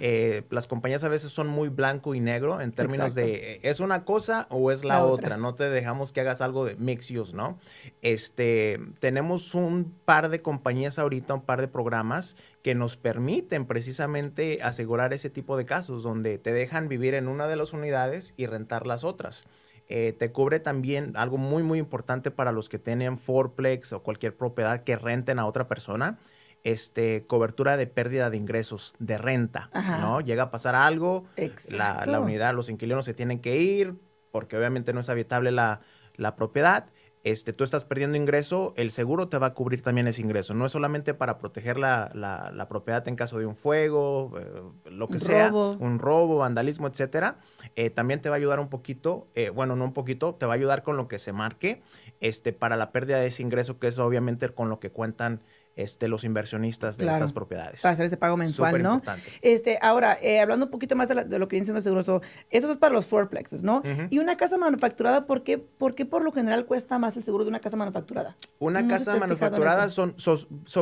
Eh, 0.01 0.43
las 0.51 0.67
compañías 0.67 1.05
a 1.05 1.09
veces 1.09 1.33
son 1.33 1.49
muy 1.49 1.69
blanco 1.69 2.15
y 2.15 2.20
negro 2.20 2.61
en 2.61 2.73
términos 2.73 3.15
de 3.15 3.61
es 3.63 3.81
una 3.81 4.05
cosa 4.05 4.46
o 4.51 4.70
es 4.70 4.84
la, 4.84 5.05
otra. 5.05 5.37
No 5.37 5.55
te 5.55 5.69
dejamos 5.70 6.13
que 6.13 6.20
hagas 6.20 6.41
algo 6.41 6.65
de 6.65 6.77
mix 6.77 7.11
use, 7.11 7.34
¿no? 7.34 7.58
Este, 8.03 8.79
tenemos 9.01 9.55
un 9.55 9.94
par 10.05 10.29
de 10.29 10.43
compañías 10.43 10.99
ahorita, 10.99 11.34
un 11.34 11.43
par 11.43 11.61
de 11.61 11.69
programas 11.69 12.37
que 12.65 12.75
nos 12.75 12.96
permiten 12.96 13.67
precisamente 13.67 14.61
asegurar 14.63 15.13
ese 15.13 15.29
tipo 15.29 15.44
de 15.56 15.65
casos, 15.65 16.03
donde 16.03 16.39
te 16.39 16.53
dejan 16.53 16.89
vivir 16.89 17.15
en 17.15 17.29
una 17.29 17.46
de 17.46 17.56
las 17.56 17.72
unidades 17.72 18.34
y 18.36 18.46
rentar 18.46 18.86
las 18.86 19.05
otras. 19.05 19.44
Eh, 19.86 20.15
te 20.19 20.32
cubre 20.32 20.60
también 20.60 21.13
algo 21.15 21.36
muy, 21.36 21.63
muy 21.63 21.79
importante 21.79 22.31
para 22.31 22.53
los 22.53 22.69
que 22.69 22.79
tienen 22.79 23.19
fourplex 23.19 23.93
o 23.93 24.03
cualquier 24.03 24.36
propiedad 24.36 24.82
que 24.82 24.96
renten 24.96 25.39
a 25.39 25.46
otra 25.46 25.69
persona. 25.69 26.19
Este, 26.63 27.27
cobertura 27.27 27.77
de 27.77 27.86
pérdida 27.86 28.31
de 28.31 28.39
ingresos, 28.39 28.94
de 28.98 29.19
renta, 29.19 29.69
¿no? 30.01 30.22
Llega 30.22 30.44
a 30.44 30.51
pasar 30.51 30.74
algo, 30.74 31.27
la, 31.70 32.06
la, 32.06 32.20
unidad, 32.20 32.55
los 32.55 32.70
inquilinos 32.70 33.05
se 33.05 33.13
tienen 33.13 33.41
que 33.41 33.58
ir 33.58 33.96
porque 34.31 34.56
obviamente 34.56 34.94
no 34.94 35.01
es 35.01 35.10
habitable 35.10 35.53
la, 35.53 35.82
la 36.17 36.36
propiedad 36.36 36.86
este, 37.25 37.55
tú 37.55 37.65
estás 37.65 37.87
perdiendo 37.87 38.19
ingreso, 38.19 38.75
el 38.77 38.91
seguro 38.91 39.29
te 39.29 39.39
va 39.39 39.49
a 39.49 39.55
cubrir 39.55 39.83
también 39.83 40.07
ese 40.07 40.21
ingreso. 40.21 40.53
No 40.53 40.67
es 40.67 40.73
solamente 40.73 41.15
para 41.15 41.39
proteger 41.39 41.79
la, 41.79 42.11
la, 42.15 42.69
propiedad 42.69 43.07
en 43.09 43.17
caso 43.17 43.39
de 43.39 43.47
un 43.47 43.57
fuego, 43.57 44.39
eh, 44.39 44.91
lo 44.91 45.09
que 45.09 45.19
sea, 45.19 45.51
un 45.53 45.99
robo, 45.99 46.37
vandalismo, 46.37 46.87
etcétera. 46.87 47.39
Eh, 47.77 47.89
también 47.89 48.21
te 48.21 48.29
va 48.29 48.37
a 48.37 48.39
ayudar 48.39 48.61
un 48.61 48.69
poquito, 48.69 49.27
eh, 49.35 49.49
bueno, 49.49 49.75
no 49.75 49.85
un 49.85 49.95
poquito, 49.95 50.35
te 50.35 50.45
va 50.45 50.53
a 50.53 50.57
ayudar 50.57 50.83
con 50.83 50.99
lo 50.99 51.09
que 51.09 51.19
se 51.19 51.33
marque 51.33 51.83
este, 52.21 52.53
para 52.53 52.77
la 52.77 52.93
pérdida 52.93 53.19
de 53.19 53.29
ese 53.29 53.43
ingreso, 53.43 53.79
que 53.79 53.87
es 53.87 53.99
obviamente 53.99 54.51
con 54.51 54.69
lo 54.69 54.79
que 54.79 54.91
cuentan 54.91 55.41
este, 55.77 56.09
los 56.09 56.25
inversionistas 56.25 56.97
de 56.99 57.07
estas 57.07 57.33
propiedades. 57.33 57.81
Para 57.81 57.95
hacer 57.95 58.05
este 58.05 58.17
pago 58.17 58.37
mensual, 58.37 58.83
¿no? 58.83 59.03
Este, 59.43 59.79
ahora, 59.83 60.17
eh, 60.23 60.41
hablando 60.41 60.67
un 60.67 60.71
poquito 60.71 60.95
más 60.95 61.09
de, 61.09 61.39
lo 61.39 61.49
que 61.49 61.57
viene 61.57 61.67
siendo 61.67 61.81
seguros, 61.81 62.07
eso 62.51 62.71
es 62.71 62.79
para 62.79 62.93
los 62.93 63.07
fourplexes, 63.07 63.63
¿no? 63.63 63.83
Y 64.11 64.19
una 64.19 64.37
casa 64.37 64.57
manufacturada, 64.57 65.27
¿por 65.27 65.43
qué, 65.43 65.59
¿por 65.59 65.95
qué 65.95 66.07
por 66.07 66.23
lo 66.23 66.33
general 66.33 66.67
cuesta 66.67 66.99
más 66.99 67.17
el 67.17 67.25
seguro 67.25 67.45
de 67.45 67.51
una 67.51 67.61
casa 67.61 67.77
manufacturada? 67.77 68.37
Una 68.59 68.87
casa 68.87 69.17
manufacturada 69.17 69.89
son, 69.91 70.15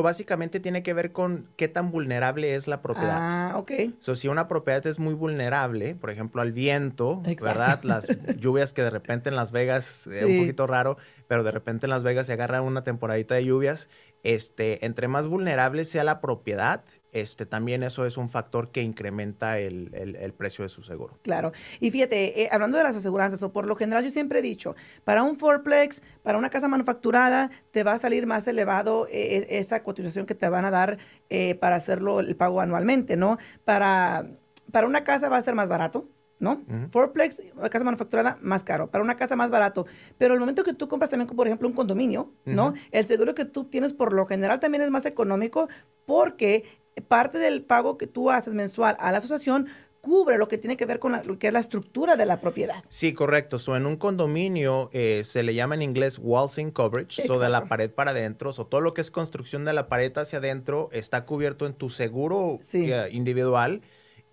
básicamente 0.03 0.59
tiene 0.59 0.83
que 0.83 0.93
ver 0.93 1.11
con 1.11 1.47
qué 1.55 1.67
tan 1.67 1.91
vulnerable 1.91 2.55
es 2.55 2.67
la 2.67 2.81
propiedad. 2.81 3.17
Ah, 3.17 3.53
ok. 3.57 3.71
So, 3.99 4.15
si 4.15 4.27
una 4.27 4.47
propiedad 4.47 4.85
es 4.85 4.99
muy 4.99 5.13
vulnerable, 5.13 5.95
por 5.95 6.09
ejemplo, 6.09 6.41
al 6.41 6.51
viento, 6.51 7.21
¿verdad? 7.41 7.79
Las 7.83 8.07
lluvias 8.37 8.73
que 8.73 8.83
de 8.83 8.89
repente 8.89 9.29
en 9.29 9.35
Las 9.35 9.51
Vegas, 9.51 10.07
es 10.07 10.23
un 10.23 10.39
poquito 10.39 10.67
raro, 10.67 10.97
pero 11.27 11.43
de 11.43 11.51
repente 11.51 11.87
en 11.87 11.89
Las 11.89 12.03
Vegas 12.03 12.27
se 12.27 12.33
agarra 12.33 12.61
una 12.61 12.83
temporadita 12.83 13.35
de 13.35 13.45
lluvias 13.45 13.87
este, 14.23 14.85
entre 14.85 15.07
más 15.07 15.27
vulnerable 15.27 15.85
sea 15.85 16.03
la 16.03 16.21
propiedad, 16.21 16.83
este, 17.13 17.45
también 17.45 17.83
eso 17.83 18.05
es 18.05 18.17
un 18.17 18.29
factor 18.29 18.71
que 18.71 18.81
incrementa 18.81 19.59
el, 19.59 20.33
precio 20.35 20.63
de 20.63 20.69
su 20.69 20.81
seguro. 20.81 21.19
Claro. 21.21 21.51
Y 21.79 21.91
fíjate, 21.91 22.41
eh, 22.41 22.49
hablando 22.51 22.77
de 22.77 22.83
las 22.83 22.95
aseguranzas, 22.95 23.43
o 23.43 23.53
por 23.53 23.67
lo 23.67 23.75
general 23.75 24.03
yo 24.03 24.09
siempre 24.09 24.39
he 24.39 24.41
dicho, 24.41 24.75
para 25.03 25.21
un 25.21 25.37
fourplex, 25.37 26.01
para 26.23 26.39
una 26.39 26.49
casa 26.49 26.67
manufacturada, 26.67 27.51
te 27.71 27.83
va 27.83 27.93
a 27.93 27.99
salir 27.99 28.25
más 28.25 28.47
elevado 28.47 29.07
eh, 29.11 29.45
e, 29.49 29.59
esa 29.59 29.83
cotización 29.83 30.25
que 30.25 30.33
te 30.33 30.49
van 30.49 30.65
a 30.65 30.71
dar 30.71 30.97
eh, 31.29 31.53
para 31.55 31.75
hacerlo 31.75 32.19
el 32.19 32.35
pago 32.35 32.61
anualmente, 32.61 33.15
¿no? 33.15 33.37
Para, 33.63 34.25
para 34.71 34.87
una 34.87 35.03
casa 35.03 35.29
va 35.29 35.37
a 35.37 35.41
ser 35.43 35.53
más 35.53 35.69
barato, 35.69 36.07
¿no? 36.43 36.61
Fourplex, 36.91 37.41
casa 37.71 37.83
manufacturada, 37.83 38.37
más 38.41 38.63
caro. 38.63 38.91
Para 38.91 39.03
una 39.03 39.15
casa 39.15 39.35
más 39.35 39.49
barato. 39.49 39.87
Pero 40.17 40.33
el 40.33 40.39
momento 40.39 40.63
que 40.63 40.73
tú 40.73 40.87
compras 40.87 41.09
también, 41.09 41.27
por 41.27 41.47
ejemplo, 41.47 41.67
un 41.67 41.73
condominio, 41.73 42.31
¿no? 42.45 42.73
El 42.91 43.05
seguro 43.05 43.33
que 43.33 43.45
tú 43.45 43.63
tienes 43.63 43.93
por 43.93 44.13
lo 44.13 44.27
general 44.27 44.59
también 44.59 44.83
es 44.83 44.91
más 44.91 45.05
económico 45.05 45.69
porque 46.05 46.65
parte 47.07 47.39
del 47.39 47.63
pago 47.63 47.97
que 47.97 48.05
tú 48.05 48.29
haces 48.29 48.53
mensual 48.53 48.95
a 48.99 49.11
la 49.11 49.17
asociación 49.17 49.67
cubre 50.01 50.37
lo 50.37 50.49
que 50.49 50.57
tiene 50.57 50.75
que 50.75 50.85
ver 50.85 50.99
con 50.99 51.13
lo 51.25 51.39
que 51.39 51.47
es 51.47 51.53
la 51.53 51.59
estructura 51.59 52.17
de 52.17 52.25
la 52.25 52.41
propiedad. 52.41 52.83
Sí, 52.89 53.13
correcto. 53.13 53.57
So, 53.57 53.77
en 53.77 53.85
un 53.85 53.95
condominio 53.95 54.89
eh, 54.91 55.21
se 55.23 55.43
le 55.43 55.55
llama 55.55 55.75
en 55.75 55.81
inglés 55.81 56.19
walls-in 56.21 56.71
coverage, 56.71 57.23
o 57.31 57.39
de 57.39 57.47
la 57.47 57.69
pared 57.69 57.89
para 57.89 58.11
adentro, 58.11 58.49
o 58.49 58.65
todo 58.65 58.81
lo 58.81 58.93
que 58.93 58.99
es 58.99 59.11
construcción 59.11 59.63
de 59.63 59.71
la 59.71 59.87
pared 59.87 60.11
hacia 60.17 60.39
adentro 60.39 60.89
está 60.91 61.25
cubierto 61.25 61.65
en 61.65 61.73
tu 61.73 61.89
seguro 61.89 62.59
eh, 62.73 63.07
individual 63.13 63.81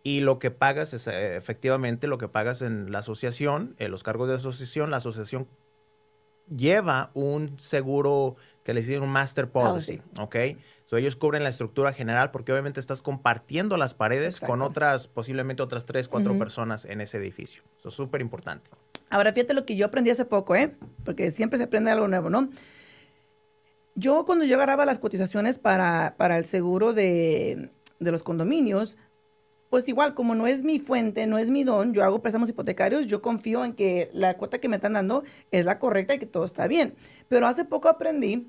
y 0.03 0.21
lo 0.21 0.39
que 0.39 0.51
pagas 0.51 0.95
es 0.95 1.07
eh, 1.07 1.37
efectivamente 1.37 2.07
lo 2.07 2.19
que 2.19 2.29
pagas 2.29 2.63
en 2.63 2.91
la 2.91 3.01
asociación, 3.01 3.75
eh, 3.79 3.89
los 3.89 4.03
cargos 4.03 4.29
de 4.29 4.35
asociación. 4.35 4.91
La 4.91 4.99
asociación 4.99 5.47
lleva 6.49 7.11
un 7.15 7.59
seguro 7.59 8.37
que 8.65 8.75
le 8.75 8.81
dicen 8.81 9.03
un 9.03 9.11
master 9.11 9.51
policy, 9.51 10.01
¿ok? 10.19 10.37
So, 10.85 10.97
ellos 10.97 11.15
cubren 11.15 11.45
la 11.45 11.51
estructura 11.51 11.93
general 11.93 12.33
porque 12.33 12.51
obviamente 12.51 12.81
estás 12.81 13.01
compartiendo 13.01 13.77
las 13.77 13.95
paredes 13.95 14.41
con 14.41 14.61
otras, 14.61 15.07
posiblemente 15.07 15.63
otras 15.63 15.87
tres, 15.87 16.09
cuatro 16.09 16.37
personas 16.37 16.85
en 16.85 17.01
ese 17.01 17.19
edificio. 17.19 17.63
Eso 17.79 17.91
es 17.91 17.95
súper 17.95 18.21
importante. 18.21 18.71
Ahora, 19.09 19.33
fíjate 19.33 19.55
lo 19.55 19.65
que 19.65 19.77
yo 19.77 19.87
aprendí 19.87 20.11
hace 20.11 20.25
poco, 20.25 20.57
¿eh? 20.57 20.75
Porque 21.05 21.31
siempre 21.31 21.59
se 21.59 21.65
aprende 21.65 21.91
algo 21.91 22.09
nuevo, 22.09 22.29
¿no? 22.29 22.51
Yo 23.95 24.25
cuando 24.25 24.45
yo 24.45 24.57
agarraba 24.57 24.85
las 24.85 24.99
cotizaciones 24.99 25.59
para, 25.59 26.15
para 26.17 26.39
el 26.39 26.45
seguro 26.45 26.93
de, 26.93 27.71
de 28.01 28.11
los 28.11 28.23
condominios, 28.23 28.97
pues 29.71 29.89
igual, 29.89 30.15
como 30.15 30.35
no 30.35 30.47
es 30.47 30.63
mi 30.63 30.81
fuente, 30.81 31.27
no 31.27 31.39
es 31.39 31.49
mi 31.49 31.65
don, 31.65 31.95
yo 31.95 32.03
hago 32.05 32.21
préstamos 32.21 32.51
hipotecarios, 32.51 33.07
yo 33.07 33.23
confío 33.23 33.65
en 33.65 33.73
que 33.73 34.11
la 34.13 34.37
cuota 34.37 34.59
que 34.59 34.69
me 34.69 34.77
están 34.77 34.95
dando 34.95 35.23
es 35.53 35.65
la 35.65 35.79
correcta 35.79 36.15
y 36.15 36.19
que 36.19 36.27
todo 36.27 36.45
está 36.45 36.67
bien. 36.67 36.95
Pero 37.29 37.47
hace 37.47 37.65
poco 37.65 37.89
aprendí 37.89 38.49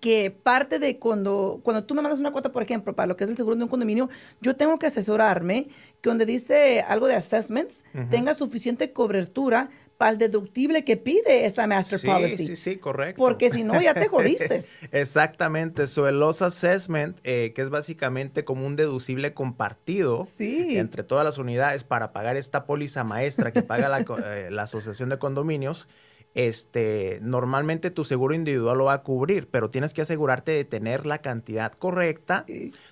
que 0.00 0.30
parte 0.30 0.78
de 0.78 0.98
cuando, 0.98 1.60
cuando 1.62 1.84
tú 1.84 1.94
me 1.94 2.02
mandas 2.02 2.18
una 2.18 2.32
cuota, 2.32 2.50
por 2.50 2.62
ejemplo, 2.62 2.96
para 2.96 3.06
lo 3.06 3.16
que 3.16 3.24
es 3.24 3.30
el 3.30 3.36
seguro 3.36 3.56
de 3.56 3.62
un 3.62 3.68
condominio, 3.68 4.08
yo 4.40 4.56
tengo 4.56 4.78
que 4.78 4.86
asesorarme 4.86 5.68
que 6.00 6.10
donde 6.10 6.26
dice 6.26 6.80
algo 6.80 7.06
de 7.06 7.14
assessments, 7.14 7.84
tenga 8.10 8.34
suficiente 8.34 8.92
cobertura 8.92 9.70
para 9.96 10.12
el 10.12 10.18
deductible 10.18 10.84
que 10.84 10.96
pide 10.96 11.46
esa 11.46 11.66
master 11.66 12.00
policy. 12.00 12.46
Sí, 12.46 12.56
sí, 12.56 12.76
correcto. 12.76 13.22
Porque 13.22 13.50
si 13.50 13.62
no, 13.62 13.80
ya 13.80 13.94
te 13.94 14.08
jodiste. 14.08 14.64
Exactamente. 14.92 15.86
So, 15.86 16.08
el 16.08 16.20
loss 16.20 16.42
assessment, 16.42 17.18
eh, 17.24 17.52
que 17.54 17.62
es 17.62 17.70
básicamente 17.70 18.44
como 18.44 18.66
un 18.66 18.76
deducible 18.76 19.34
compartido 19.34 20.22
entre 20.38 21.04
todas 21.04 21.24
las 21.24 21.38
unidades 21.38 21.84
para 21.84 22.12
pagar 22.12 22.36
esta 22.36 22.66
póliza 22.66 23.04
maestra 23.04 23.52
que 23.52 23.62
paga 23.62 23.88
la, 23.88 24.00
eh, 24.26 24.50
la 24.50 24.62
asociación 24.64 25.08
de 25.08 25.18
condominios, 25.18 25.88
este, 26.34 27.20
normalmente 27.22 27.92
tu 27.92 28.04
seguro 28.04 28.34
individual 28.34 28.78
lo 28.78 28.86
va 28.86 28.94
a 28.94 29.02
cubrir, 29.02 29.48
pero 29.48 29.70
tienes 29.70 29.94
que 29.94 30.02
asegurarte 30.02 30.50
de 30.50 30.64
tener 30.64 31.06
la 31.06 31.18
cantidad 31.18 31.72
correcta. 31.72 32.44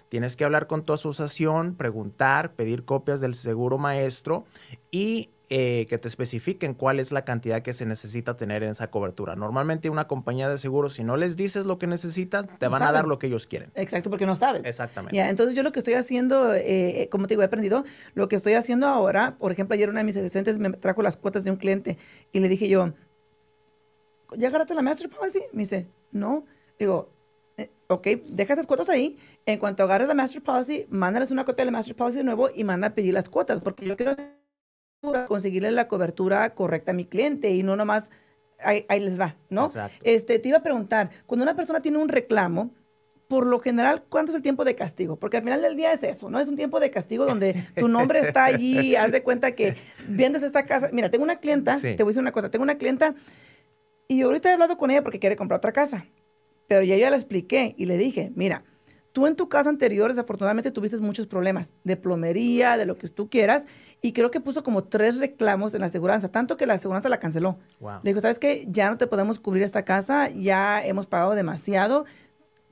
Tienes 0.09 0.37
que 0.37 0.45
hablar 0.45 0.69
con 0.69 0.85
tu 0.85 0.93
asociación, 0.93 1.75
preguntar, 1.75 2.53
pedir 2.53 2.85
copias 2.85 3.21
del 3.21 3.35
seguro 3.35 3.79
maestro 3.79 4.45
y 4.93 5.31
eh, 5.55 5.85
que 5.87 5.99
te 5.99 6.09
especifiquen 6.09 6.73
cuál 6.73 6.99
es 6.99 7.13
la 7.13 7.27
cantidad 7.27 7.61
que 7.61 7.75
se 7.75 7.85
necesita 7.85 8.39
tener 8.39 8.63
en 8.63 8.71
esa 8.71 8.91
cobertura. 8.91 9.37
Normalmente 9.37 9.91
una 9.91 10.09
compañía 10.09 10.49
de 10.49 10.57
seguros, 10.57 10.95
si 10.95 11.05
no 11.05 11.19
les 11.19 11.37
dices 11.37 11.67
lo 11.67 11.79
que 11.79 11.87
necesitan, 11.87 12.49
te 12.59 12.69
van 12.69 12.83
a 12.83 12.91
dar 12.91 13.07
lo 13.07 13.19
que 13.19 13.27
ellos 13.27 13.47
quieren. 13.47 13.71
Exacto, 13.75 14.09
porque 14.09 14.25
no 14.25 14.35
saben. 14.35 14.65
Exactamente. 14.65 15.15
Ya, 15.15 15.29
entonces 15.29 15.55
yo 15.55 15.63
lo 15.63 15.71
que 15.71 15.81
estoy 15.81 15.93
haciendo, 15.93 16.55
eh, 16.55 17.07
como 17.11 17.27
te 17.27 17.35
digo, 17.35 17.43
he 17.43 17.45
aprendido, 17.45 17.85
lo 18.15 18.29
que 18.29 18.37
estoy 18.37 18.55
haciendo 18.55 18.87
ahora, 18.87 19.37
por 19.37 19.53
ejemplo, 19.53 19.75
ayer 19.75 19.91
una 19.91 19.99
de 19.99 20.05
mis 20.05 20.17
asistentes 20.17 20.59
me 20.59 20.71
trajo 20.71 21.03
las 21.03 21.19
cuotas 21.19 21.45
de 21.45 21.51
un 21.51 21.59
cliente 21.59 21.99
y 22.33 22.41
le 22.41 22.49
dije 22.49 22.67
yo, 22.67 22.95
¿ya 24.35 24.49
agarraste 24.49 24.75
la 24.75 24.81
Master 24.81 25.11
Policy? 25.11 25.41
Me 25.53 25.65
dice, 25.65 25.87
no. 26.13 26.47
Digo, 26.79 27.11
eh, 27.59 27.71
ok, 27.89 28.07
deja 28.31 28.55
esas 28.55 28.67
cuotas 28.67 28.89
ahí. 28.89 29.19
En 29.45 29.59
cuanto 29.59 29.83
agarres 29.83 30.09
la 30.09 30.15
Master 30.15 30.43
Policy, 30.43 30.87
mándales 30.89 31.31
una 31.31 31.45
copia 31.45 31.67
de 31.67 31.73
la 31.73 31.77
Master 31.77 31.95
Policy 31.95 32.17
de 32.17 32.25
nuevo 32.25 32.49
y 32.55 32.65
manda 32.65 32.87
a 32.87 32.95
pedir 32.95 33.13
las 33.13 33.29
cuotas, 33.29 33.61
porque 33.61 33.85
yo 33.85 33.99
quiero 33.99 34.17
conseguirle 35.27 35.73
la 35.73 35.89
cobertura 35.89 36.55
correcta 36.55 36.93
a 36.93 36.95
mi 36.95 37.05
cliente 37.05 37.51
y 37.51 37.63
no 37.63 37.77
nomás 37.77 38.11
ahí, 38.59 38.87
les 39.01 39.19
va, 39.19 39.37
¿no? 39.51 39.71
Este, 40.03 40.39
te 40.39 40.49
iba 40.49 40.59
a 40.59 40.63
preguntar, 40.63 41.11
cuando 41.27 41.43
una 41.43 41.57
persona 41.57 41.83
tiene 41.83 41.99
un 41.99 42.09
reclamo, 42.09 42.71
por 43.27 43.47
lo 43.47 43.61
general, 43.61 44.05
¿cuánto 44.09 44.31
es 44.31 44.37
el 44.37 44.43
tiempo 44.43 44.65
de 44.65 44.75
castigo? 44.75 45.17
Porque 45.17 45.39
al 45.39 45.43
final 45.43 45.63
del 45.63 45.75
día 45.75 45.93
es 45.93 46.03
eso, 46.03 46.29
¿no? 46.29 46.39
Es 46.39 46.49
un 46.49 46.57
tiempo 46.57 46.81
de 46.81 46.91
castigo 46.91 47.25
donde 47.25 47.55
tu 47.77 47.89
nombre 47.89 48.21
está 48.21 48.45
allí, 48.45 48.95
haz 48.95 49.11
de 49.11 49.23
cuenta 49.23 49.53
que 49.53 49.75
vendes 50.07 50.43
esta 50.43 50.67
casa. 50.67 50.91
Mira, 50.93 51.11
tengo 51.11 51.25
una 51.25 51.37
clienta, 51.37 51.81
te 51.81 51.97
voy 51.97 52.05
a 52.05 52.09
decir 52.09 52.21
una 52.21 52.33
cosa, 52.33 52.51
tengo 52.51 52.63
una 52.63 52.77
clienta 52.77 53.15
y 54.07 54.23
ahorita 54.23 54.51
he 54.51 54.53
hablado 54.53 54.77
con 54.77 54.91
ella 54.91 55.03
porque 55.03 55.19
quiere 55.19 55.37
comprar 55.37 55.59
otra 55.59 55.73
casa, 55.73 56.07
pero 56.69 56.83
ya 56.83 56.97
yo 56.97 57.09
la 57.09 57.17
expliqué 57.17 57.75
y 57.79 57.87
le 57.87 57.97
dije, 57.97 58.31
mira, 58.37 58.65
Tú 59.13 59.27
en 59.27 59.37
tu 59.37 59.49
casa 59.49 59.69
anterior, 59.69 60.09
desafortunadamente, 60.09 60.71
tuviste 60.71 60.97
muchos 60.99 61.27
problemas 61.27 61.75
de 61.85 61.97
plomería, 61.97 62.79
de 62.79 62.87
lo 62.87 62.97
que 62.97 63.09
tú 63.09 63.29
quieras, 63.29 63.67
y 64.01 64.13
creo 64.13 64.31
que 64.31 64.41
puso 64.41 64.63
como 64.63 64.85
tres 64.85 65.19
reclamos 65.19 65.75
en 65.75 65.81
la 65.81 65.87
aseguranza, 65.87 66.31
tanto 66.31 66.57
que 66.57 66.67
la 66.67 66.75
aseguranza 66.75 67.11
la 67.11 67.21
canceló. 67.21 67.59
Le 68.03 68.11
dijo, 68.11 68.21
¿sabes 68.21 68.39
qué? 68.39 68.67
Ya 68.71 68.91
no 68.91 68.97
te 68.97 69.07
podemos 69.07 69.39
cubrir 69.39 69.63
esta 69.63 69.85
casa, 69.85 70.31
ya 70.31 70.85
hemos 70.85 71.07
pagado 71.07 71.35
demasiado, 71.35 72.07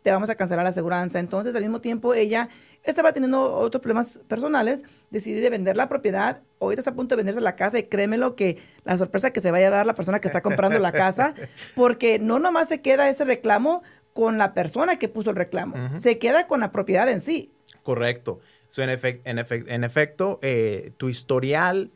te 0.02 0.10
vamos 0.10 0.30
a 0.30 0.34
cancelar 0.34 0.64
la 0.64 0.70
aseguranza. 0.70 1.18
Entonces, 1.18 1.54
al 1.54 1.62
mismo 1.62 1.80
tiempo, 1.80 2.14
ella 2.14 2.48
estaba 2.84 3.12
teniendo 3.12 3.54
otros 3.56 3.82
problemas 3.82 4.18
personales, 4.26 4.84
decidí 5.10 5.40
de 5.40 5.50
vender 5.50 5.76
la 5.76 5.88
propiedad, 5.88 6.40
ahorita 6.60 6.80
está 6.80 6.90
a 6.92 6.94
punto 6.94 7.14
de 7.14 7.18
venderse 7.18 7.40
la 7.40 7.56
casa 7.56 7.78
y 7.78 7.84
créemelo 7.84 8.34
que 8.34 8.58
la 8.84 8.96
sorpresa 8.96 9.30
que 9.30 9.40
se 9.40 9.50
va 9.50 9.58
a 9.58 9.60
llevar 9.60 9.84
la 9.84 9.94
persona 9.94 10.20
que 10.20 10.28
está 10.28 10.40
comprando 10.40 10.78
la 10.78 10.92
casa, 10.92 11.34
porque 11.76 12.18
no 12.18 12.38
nomás 12.38 12.68
se 12.68 12.80
queda 12.80 13.08
ese 13.08 13.24
reclamo, 13.24 13.82
con 14.12 14.38
la 14.38 14.54
persona 14.54 14.98
que 14.98 15.08
puso 15.08 15.30
el 15.30 15.36
reclamo, 15.36 15.76
se 15.96 16.18
queda 16.18 16.46
con 16.46 16.60
la 16.60 16.72
propiedad 16.72 17.08
en 17.08 17.20
sí. 17.20 17.52
Correcto. 17.82 18.40
en, 18.76 18.90
en, 19.24 19.84
efecto, 19.84 20.38
eh, 20.42 20.92
tu 20.96 21.08
historial 21.08 21.90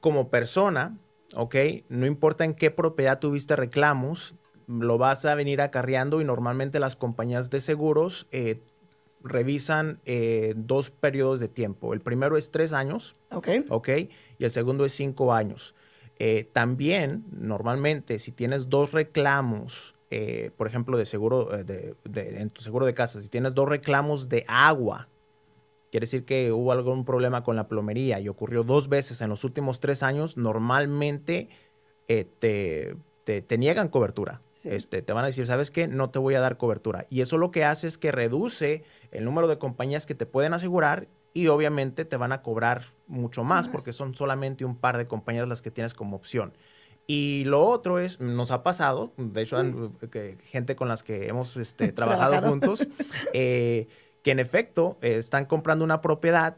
como 0.00 0.30
persona, 0.30 0.98
¿ok? 1.34 1.56
No 1.88 2.06
importa 2.06 2.44
en 2.44 2.54
qué 2.54 2.70
propiedad 2.70 3.18
tuviste 3.18 3.56
reclamos, 3.56 4.34
lo 4.66 4.98
vas 4.98 5.24
a 5.24 5.34
venir 5.34 5.60
acarreando 5.60 6.20
y 6.20 6.24
normalmente 6.24 6.80
las 6.80 6.96
compañías 6.96 7.50
de 7.50 7.60
seguros 7.60 8.26
eh, 8.30 8.62
revisan 9.22 10.00
eh, 10.04 10.54
dos 10.56 10.90
periodos 10.90 11.40
de 11.40 11.48
tiempo. 11.48 11.94
El 11.94 12.00
primero 12.00 12.36
es 12.36 12.50
tres 12.50 12.72
años, 12.72 13.14
¿ok? 13.30 13.48
¿ok? 13.68 13.88
Y 14.38 14.44
el 14.44 14.50
segundo 14.50 14.84
es 14.84 14.92
cinco 14.92 15.34
años. 15.34 15.74
también, 16.52 17.24
normalmente, 17.30 18.18
si 18.18 18.32
tienes 18.32 18.68
dos 18.70 18.92
reclamos 18.92 19.95
eh, 20.10 20.50
por 20.56 20.68
ejemplo, 20.68 20.96
de 20.96 21.06
seguro, 21.06 21.52
eh, 21.54 21.64
de, 21.64 22.40
en 22.40 22.50
tu 22.50 22.62
seguro 22.62 22.86
de 22.86 22.94
casa, 22.94 23.20
si 23.20 23.28
tienes 23.28 23.54
dos 23.54 23.68
reclamos 23.68 24.28
de 24.28 24.44
agua, 24.46 25.08
quiere 25.90 26.06
decir 26.06 26.24
que 26.24 26.52
hubo 26.52 26.70
algún 26.72 27.04
problema 27.04 27.42
con 27.42 27.56
la 27.56 27.66
plomería 27.66 28.20
y 28.20 28.28
ocurrió 28.28 28.62
dos 28.62 28.88
veces 28.88 29.20
en 29.20 29.30
los 29.30 29.42
últimos 29.42 29.80
tres 29.80 30.02
años, 30.02 30.36
normalmente 30.36 31.48
eh, 32.06 32.26
te, 32.38 32.96
te, 33.24 33.58
niegan 33.58 33.88
cobertura. 33.88 34.42
Este, 34.62 35.02
te 35.02 35.12
van 35.12 35.24
a 35.24 35.28
decir, 35.28 35.46
¿sabes 35.46 35.70
qué? 35.70 35.88
No 35.88 36.10
te 36.10 36.18
voy 36.18 36.34
a 36.34 36.40
dar 36.40 36.56
cobertura. 36.56 37.04
Y 37.10 37.20
eso 37.20 37.36
lo 37.36 37.50
que 37.50 37.64
hace 37.64 37.86
es 37.86 37.98
que 37.98 38.12
reduce 38.12 38.84
el 39.10 39.24
número 39.24 39.48
de 39.48 39.58
compañías 39.58 40.06
que 40.06 40.14
te 40.14 40.26
pueden 40.26 40.54
asegurar 40.54 41.08
y 41.34 41.48
obviamente 41.48 42.04
te 42.04 42.16
van 42.16 42.32
a 42.32 42.42
cobrar 42.42 42.94
mucho 43.08 43.44
más 43.44 43.68
porque 43.68 43.92
son 43.92 44.14
solamente 44.14 44.64
un 44.64 44.76
par 44.76 44.96
de 44.96 45.06
compañías 45.06 45.46
las 45.46 45.62
que 45.62 45.70
tienes 45.70 45.94
como 45.94 46.16
opción. 46.16 46.52
Y 47.06 47.44
lo 47.44 47.64
otro 47.64 48.00
es, 48.00 48.20
nos 48.20 48.50
ha 48.50 48.62
pasado, 48.62 49.12
de 49.16 49.42
hecho, 49.42 49.58
que, 50.10 50.38
gente 50.42 50.74
con 50.74 50.88
las 50.88 51.02
que 51.02 51.28
hemos 51.28 51.56
este, 51.56 51.92
trabajado 51.92 52.48
juntos, 52.48 52.86
eh, 53.32 53.86
que 54.22 54.32
en 54.32 54.40
efecto 54.40 54.98
eh, 55.02 55.16
están 55.18 55.44
comprando 55.46 55.84
una 55.84 56.00
propiedad 56.00 56.56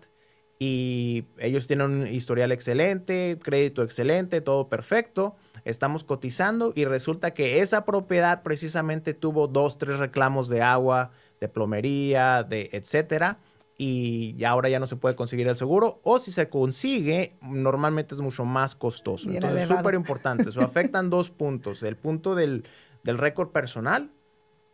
y 0.58 1.26
ellos 1.38 1.66
tienen 1.66 1.90
un 1.90 2.06
historial 2.08 2.50
excelente, 2.50 3.38
crédito 3.42 3.82
excelente, 3.82 4.40
todo 4.40 4.68
perfecto. 4.68 5.36
Estamos 5.64 6.02
cotizando 6.02 6.72
y 6.74 6.84
resulta 6.86 7.32
que 7.32 7.60
esa 7.60 7.84
propiedad 7.84 8.42
precisamente 8.42 9.14
tuvo 9.14 9.48
dos, 9.48 9.76
tres 9.76 9.98
reclamos 9.98 10.48
de 10.48 10.62
agua, 10.62 11.10
de 11.40 11.48
plomería, 11.48 12.42
de 12.42 12.70
etcétera 12.72 13.38
y 13.80 14.42
ahora 14.42 14.68
ya 14.68 14.80
no 14.80 14.88
se 14.88 14.96
puede 14.96 15.14
conseguir 15.14 15.46
el 15.46 15.54
seguro 15.54 16.00
o 16.02 16.18
si 16.18 16.32
se 16.32 16.48
consigue 16.48 17.38
normalmente 17.42 18.16
es 18.16 18.20
mucho 18.20 18.44
más 18.44 18.74
costoso. 18.74 19.30
Entonces 19.30 19.62
es 19.62 19.68
súper 19.68 19.94
importante. 19.94 20.48
Eso 20.48 20.60
afectan 20.62 21.10
dos 21.10 21.30
puntos. 21.30 21.84
El 21.84 21.96
punto 21.96 22.34
del, 22.34 22.64
récord 23.04 23.50
personal 23.50 24.10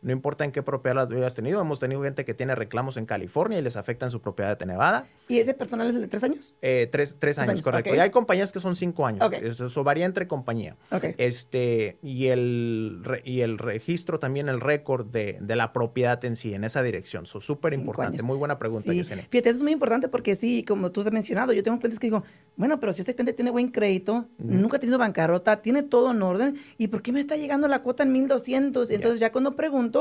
no 0.04 0.12
importa 0.12 0.44
en 0.44 0.52
qué 0.52 0.62
propiedad 0.62 1.08
lo 1.08 1.16
hayas 1.16 1.34
tenido. 1.34 1.60
Hemos 1.62 1.80
tenido 1.80 2.02
gente 2.02 2.26
que 2.26 2.34
tiene 2.34 2.54
reclamos 2.54 2.98
en 2.98 3.06
California 3.06 3.58
y 3.58 3.62
les 3.62 3.76
afectan 3.76 4.10
su 4.10 4.20
propiedad 4.20 4.58
de 4.58 4.66
Nevada. 4.66 5.06
¿Y 5.28 5.38
ese 5.38 5.54
personal 5.54 5.88
es 5.88 5.98
de 5.98 6.06
tres 6.08 6.22
años? 6.22 6.54
Eh, 6.60 6.88
tres, 6.92 7.16
tres 7.18 7.38
años, 7.38 7.62
correcto. 7.62 7.94
Y 7.94 7.98
hay 7.98 8.10
compañías 8.10 8.52
que 8.52 8.60
son 8.60 8.76
cinco 8.76 9.06
años. 9.06 9.32
Eso, 9.32 9.82
varía 9.82 10.04
entre 10.04 10.28
compañía. 10.28 10.76
Este, 11.16 11.96
y, 12.02 12.26
el, 12.26 13.02
y 13.24 13.40
el 13.40 13.56
registro 13.56 14.18
también, 14.18 14.50
el 14.50 14.60
récord 14.60 15.06
de, 15.06 15.38
de 15.40 15.56
la 15.56 15.72
propiedad 15.72 16.22
en 16.26 16.36
sí, 16.36 16.52
en 16.52 16.64
esa 16.64 16.82
dirección. 16.82 17.24
Eso 17.24 17.40
súper 17.40 17.72
importante. 17.72 18.22
Muy 18.22 18.36
buena 18.36 18.58
pregunta, 18.58 18.92
sí. 18.92 19.02
Fíjate, 19.04 19.48
eso 19.48 19.56
es 19.56 19.62
muy 19.62 19.72
importante 19.72 20.08
porque 20.08 20.34
sí, 20.34 20.64
como 20.64 20.92
tú 20.92 21.00
has 21.00 21.10
mencionado, 21.10 21.54
yo 21.54 21.62
tengo 21.62 21.78
clientes 21.78 21.98
que 21.98 22.08
digo, 22.08 22.24
bueno, 22.56 22.78
pero 22.78 22.92
si 22.92 23.00
este 23.00 23.14
cliente 23.14 23.32
tiene 23.32 23.50
buen 23.50 23.68
crédito, 23.68 24.28
nunca 24.36 24.76
ha 24.76 24.80
tenido 24.80 24.98
bancarrota, 24.98 25.62
tiene 25.62 25.82
todo 25.82 26.10
en 26.10 26.20
orden, 26.20 26.56
¿y 26.76 26.88
por 26.88 27.00
qué 27.00 27.10
me 27.10 27.20
está 27.20 27.36
llegando 27.36 27.68
la 27.68 27.80
cuota 27.80 28.02
en 28.02 28.12
1200? 28.12 28.90
Entonces 28.90 29.18
ya 29.18 29.32
cuando 29.32 29.56
pregunto, 29.56 29.93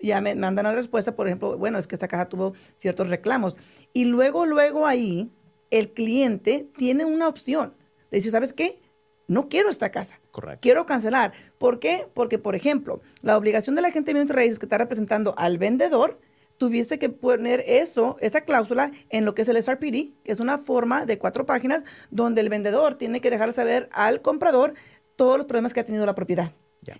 ya 0.00 0.20
me 0.20 0.34
mandan 0.34 0.64
la 0.64 0.72
respuesta, 0.72 1.14
por 1.14 1.26
ejemplo, 1.26 1.56
bueno, 1.58 1.78
es 1.78 1.86
que 1.86 1.94
esta 1.94 2.08
casa 2.08 2.28
tuvo 2.28 2.54
ciertos 2.76 3.08
reclamos. 3.08 3.58
Y 3.92 4.06
luego, 4.06 4.46
luego 4.46 4.86
ahí, 4.86 5.30
el 5.70 5.92
cliente 5.92 6.68
tiene 6.76 7.04
una 7.04 7.28
opción. 7.28 7.74
De 8.10 8.18
decir, 8.18 8.32
¿sabes 8.32 8.52
qué? 8.52 8.80
No 9.28 9.48
quiero 9.48 9.70
esta 9.70 9.90
casa. 9.90 10.20
Correcto. 10.32 10.60
Quiero 10.62 10.86
cancelar. 10.86 11.32
¿Por 11.58 11.78
qué? 11.78 12.08
Porque, 12.14 12.38
por 12.38 12.56
ejemplo, 12.56 13.00
la 13.22 13.36
obligación 13.36 13.76
de 13.76 13.82
la 13.82 13.92
gente 13.92 14.10
de 14.10 14.14
bienes 14.14 14.34
raíces 14.34 14.58
que 14.58 14.66
está 14.66 14.78
representando 14.78 15.34
al 15.36 15.58
vendedor 15.58 16.18
tuviese 16.56 16.98
que 16.98 17.08
poner 17.08 17.64
eso, 17.66 18.16
esa 18.20 18.42
cláusula, 18.42 18.92
en 19.08 19.24
lo 19.24 19.34
que 19.34 19.42
es 19.42 19.48
el 19.48 19.62
SRPD, 19.62 20.12
que 20.22 20.32
es 20.32 20.40
una 20.40 20.58
forma 20.58 21.06
de 21.06 21.16
cuatro 21.16 21.46
páginas 21.46 21.84
donde 22.10 22.42
el 22.42 22.50
vendedor 22.50 22.96
tiene 22.96 23.20
que 23.20 23.30
dejar 23.30 23.52
saber 23.54 23.88
al 23.92 24.20
comprador 24.20 24.74
todos 25.16 25.38
los 25.38 25.46
problemas 25.46 25.72
que 25.72 25.80
ha 25.80 25.84
tenido 25.84 26.04
la 26.04 26.14
propiedad. 26.14 26.52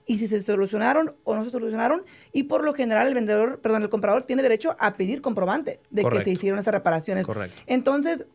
Y 0.06 0.18
si 0.18 0.28
se 0.28 0.42
solucionaron 0.42 1.16
o 1.25 1.34
no 1.34 1.44
se 1.44 1.50
solucionaron, 1.50 2.04
y 2.32 2.44
por 2.44 2.64
lo 2.64 2.75
general 2.75 3.08
el 3.08 3.14
vendedor, 3.14 3.60
perdón, 3.60 3.82
el 3.82 3.88
comprador 3.88 4.25
tiene 4.25 4.42
derecho 4.42 4.76
a 4.78 4.94
pedir 4.94 5.20
comprobante 5.22 5.80
de 5.90 6.04
que 6.04 6.22
se 6.22 6.30
hicieron 6.30 6.58
esas 6.58 6.75
reparaciones. 6.75 7.26
Correcto. 7.26 7.58
Entonces, 7.66 8.26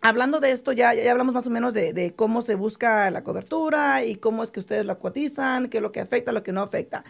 hablando 0.00 0.40
de 0.40 0.50
esto, 0.50 0.72
ya, 0.72 0.92
ya 0.92 1.10
hablamos 1.10 1.34
más 1.34 1.46
o 1.46 1.50
menos 1.50 1.74
de, 1.74 1.92
de, 1.92 2.14
cómo 2.14 2.42
se 2.42 2.56
busca 2.56 3.10
la 3.10 3.22
cobertura 3.22 4.04
y 4.04 4.16
cómo 4.16 4.42
es 4.42 4.50
que 4.50 4.60
ustedes 4.60 4.84
la 4.84 4.96
cotizan, 4.96 5.68
qué 5.68 5.78
es 5.78 5.82
lo 5.82 5.92
que 5.92 6.00
afecta, 6.00 6.32
lo 6.32 6.42
que 6.42 6.52
no 6.52 6.62
afecta. 6.62 7.04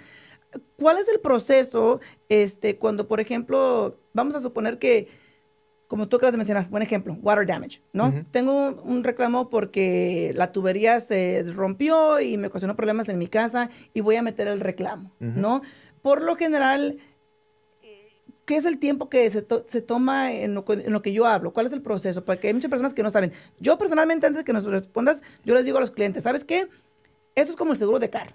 ¿Cuál 0.76 0.98
es 0.98 1.08
el 1.08 1.20
proceso 1.20 2.00
este, 2.28 2.76
cuando, 2.76 3.08
por 3.08 3.20
ejemplo, 3.20 3.98
vamos 4.12 4.34
a 4.34 4.42
suponer 4.42 4.78
que, 4.78 5.08
como 5.88 6.08
tú 6.08 6.16
acabas 6.16 6.32
de 6.32 6.38
mencionar, 6.38 6.68
buen 6.70 6.82
ejemplo, 6.82 7.16
water 7.22 7.46
damage, 7.46 7.82
¿no? 7.92 8.12
Tengo 8.30 8.82
un, 8.82 9.04
reclamo 9.04 9.50
porque 9.50 10.32
la 10.34 10.50
tubería 10.52 10.98
se 11.00 11.44
rompió 11.54 12.20
y 12.20 12.36
me 12.36 12.48
ocasionó 12.48 12.74
problemas 12.74 13.08
en 13.08 13.18
mi 13.18 13.26
casa 13.26 13.70
y 13.92 14.00
voy 14.00 14.16
a 14.16 14.22
meter 14.22 14.48
el 14.48 14.60
reclamo, 14.60 15.12
¿no? 15.18 15.62
Por 16.02 16.22
lo 16.22 16.36
general, 16.36 16.98
¿qué 18.44 18.56
es 18.56 18.64
el 18.64 18.78
tiempo 18.78 19.08
que 19.08 19.30
se, 19.30 19.42
toma 19.42 20.32
en 20.32 20.54
lo, 20.54 20.64
en 20.68 20.92
lo, 20.92 21.02
que 21.02 21.12
yo 21.12 21.26
hablo? 21.26 21.52
¿Cuál 21.52 21.66
es 21.66 21.72
el 21.72 21.82
proceso? 21.82 22.24
Porque 22.24 22.48
hay 22.48 22.54
muchas 22.54 22.70
personas 22.70 22.94
que 22.94 23.02
no 23.02 23.10
saben. 23.10 23.32
Yo 23.58 23.78
personalmente, 23.78 24.26
antes 24.26 24.40
de 24.40 24.44
que 24.44 24.52
nos 24.52 24.64
respondas, 24.64 25.22
yo 25.44 25.54
les 25.54 25.64
digo 25.64 25.78
a 25.78 25.80
los 25.80 25.90
clientes, 25.90 26.22
¿sabes 26.22 26.44
qué? 26.44 26.68
Eso 27.34 27.50
es 27.50 27.56
como 27.56 27.72
el 27.72 27.78
seguro 27.78 27.98
de 27.98 28.10
carro. 28.10 28.34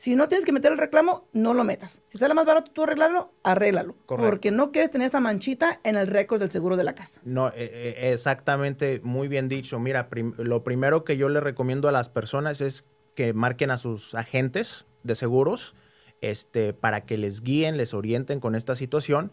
Si 0.00 0.16
no 0.16 0.28
tienes 0.28 0.46
que 0.46 0.52
meter 0.52 0.72
el 0.72 0.78
reclamo, 0.78 1.28
no 1.34 1.52
lo 1.52 1.62
metas. 1.62 2.00
Si 2.08 2.16
sale 2.16 2.32
más 2.32 2.46
barato 2.46 2.70
tú 2.72 2.84
arreglarlo, 2.84 3.34
arréglalo. 3.42 3.96
Porque 4.06 4.50
no 4.50 4.72
quieres 4.72 4.90
tener 4.90 5.08
esa 5.08 5.20
manchita 5.20 5.78
en 5.84 5.94
el 5.94 6.06
récord 6.06 6.40
del 6.40 6.50
seguro 6.50 6.78
de 6.78 6.84
la 6.84 6.94
casa. 6.94 7.20
No, 7.22 7.48
eh, 7.48 7.52
eh, 7.56 8.10
exactamente, 8.10 9.02
muy 9.04 9.28
bien 9.28 9.50
dicho. 9.50 9.78
Mira, 9.78 10.08
lo 10.38 10.64
primero 10.64 11.04
que 11.04 11.18
yo 11.18 11.28
le 11.28 11.40
recomiendo 11.40 11.86
a 11.86 11.92
las 11.92 12.08
personas 12.08 12.62
es 12.62 12.86
que 13.14 13.34
marquen 13.34 13.70
a 13.70 13.76
sus 13.76 14.14
agentes 14.14 14.86
de 15.02 15.14
seguros 15.16 15.74
este, 16.22 16.72
para 16.72 17.04
que 17.04 17.18
les 17.18 17.42
guíen, 17.42 17.76
les 17.76 17.92
orienten 17.92 18.40
con 18.40 18.54
esta 18.54 18.76
situación. 18.76 19.30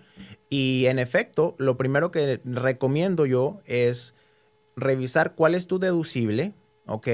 Y 0.50 0.88
en 0.88 1.00
efecto, 1.00 1.56
lo 1.60 1.78
primero 1.78 2.12
que 2.12 2.42
recomiendo 2.44 3.26
yo 3.26 3.62
es 3.64 4.16
revisar 4.76 5.34
cuál 5.34 5.56
es 5.56 5.68
tu 5.68 5.80
deducible, 5.80 6.56
¿ok? 6.88 7.08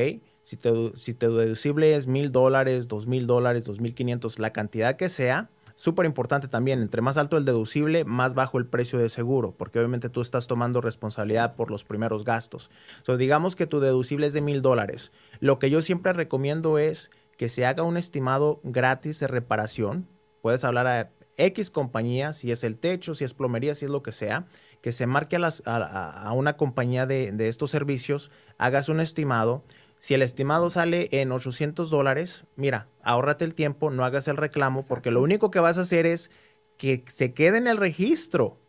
Si 0.44 0.58
te, 0.58 0.72
si 0.98 1.14
te 1.14 1.30
deducible 1.30 1.96
es 1.96 2.06
mil 2.06 2.32
dólares, 2.32 2.88
dos 2.88 3.08
mil 3.08 3.28
dólares, 3.28 3.64
dos 3.64 3.80
mil 3.80 3.96
quinientos, 3.96 4.40
la 4.40 4.52
cantidad 4.52 4.98
que 4.98 5.10
sea, 5.10 5.50
súper 5.76 6.06
importante 6.06 6.48
también, 6.48 6.82
entre 6.82 7.02
más 7.02 7.18
alto 7.18 7.38
el 7.38 7.46
deducible, 7.46 8.06
más 8.06 8.34
bajo 8.34 8.58
el 8.58 8.66
precio 8.66 9.00
de 9.00 9.10
seguro, 9.10 9.56
porque 9.58 9.80
obviamente 9.80 10.10
tú 10.10 10.22
estás 10.22 10.48
tomando 10.48 10.82
responsabilidad 10.82 11.56
por 11.56 11.72
los 11.72 11.84
primeros 11.84 12.24
gastos. 12.24 12.70
So, 13.04 13.18
digamos 13.18 13.56
que 13.56 13.68
tu 13.68 13.80
deducible 13.80 14.28
es 14.28 14.34
de 14.34 14.42
mil 14.42 14.62
dólares. 14.62 15.12
Lo 15.40 15.60
que 15.60 15.70
yo 15.70 15.82
siempre 15.82 16.14
recomiendo 16.14 16.78
es 16.78 17.10
que 17.38 17.50
se 17.50 17.66
haga 17.66 17.84
un 17.84 17.98
estimado 17.98 18.60
gratis 18.64 19.20
de 19.20 19.28
reparación. 19.28 20.08
Puedes 20.42 20.64
hablar 20.64 20.88
a 20.88 21.10
X 21.38 21.72
compañía, 21.72 22.34
si 22.34 22.52
es 22.52 22.64
el 22.64 22.78
techo, 22.78 23.16
si 23.16 23.24
es 23.24 23.34
plomería, 23.34 23.76
si 23.76 23.86
es 23.86 23.92
lo 23.92 24.04
que 24.04 24.12
sea, 24.12 24.46
que 24.82 24.92
se 24.92 25.08
marque 25.08 25.38
a, 25.38 25.40
las, 25.40 25.64
a, 25.66 26.32
una 26.34 26.58
compañía 26.58 27.06
de, 27.06 27.32
de 27.32 27.48
estos 27.48 27.72
servicios, 27.72 28.30
hagas 28.58 28.90
un 28.90 29.00
estimado 29.00 29.64
si 30.04 30.14
el 30.16 30.22
estimado 30.22 30.70
sale 30.70 31.08
en 31.12 31.32
800 31.32 31.90
dólares, 31.90 32.44
mira, 32.58 32.90
ahórrate 33.04 33.46
el 33.46 33.56
tiempo, 33.56 33.90
no 33.90 34.04
hagas 34.04 34.28
el 34.28 34.36
reclamo, 34.36 34.86
porque 34.86 35.12
lo 35.12 35.22
único 35.22 35.50
que 35.50 35.62
vas 35.62 35.78
a 35.78 35.82
hacer 35.82 36.06
es 36.06 36.30
que 36.76 37.06
se 37.08 37.34
quede 37.34 37.58
en 37.58 37.68
el 37.68 37.78
registro 37.78 38.60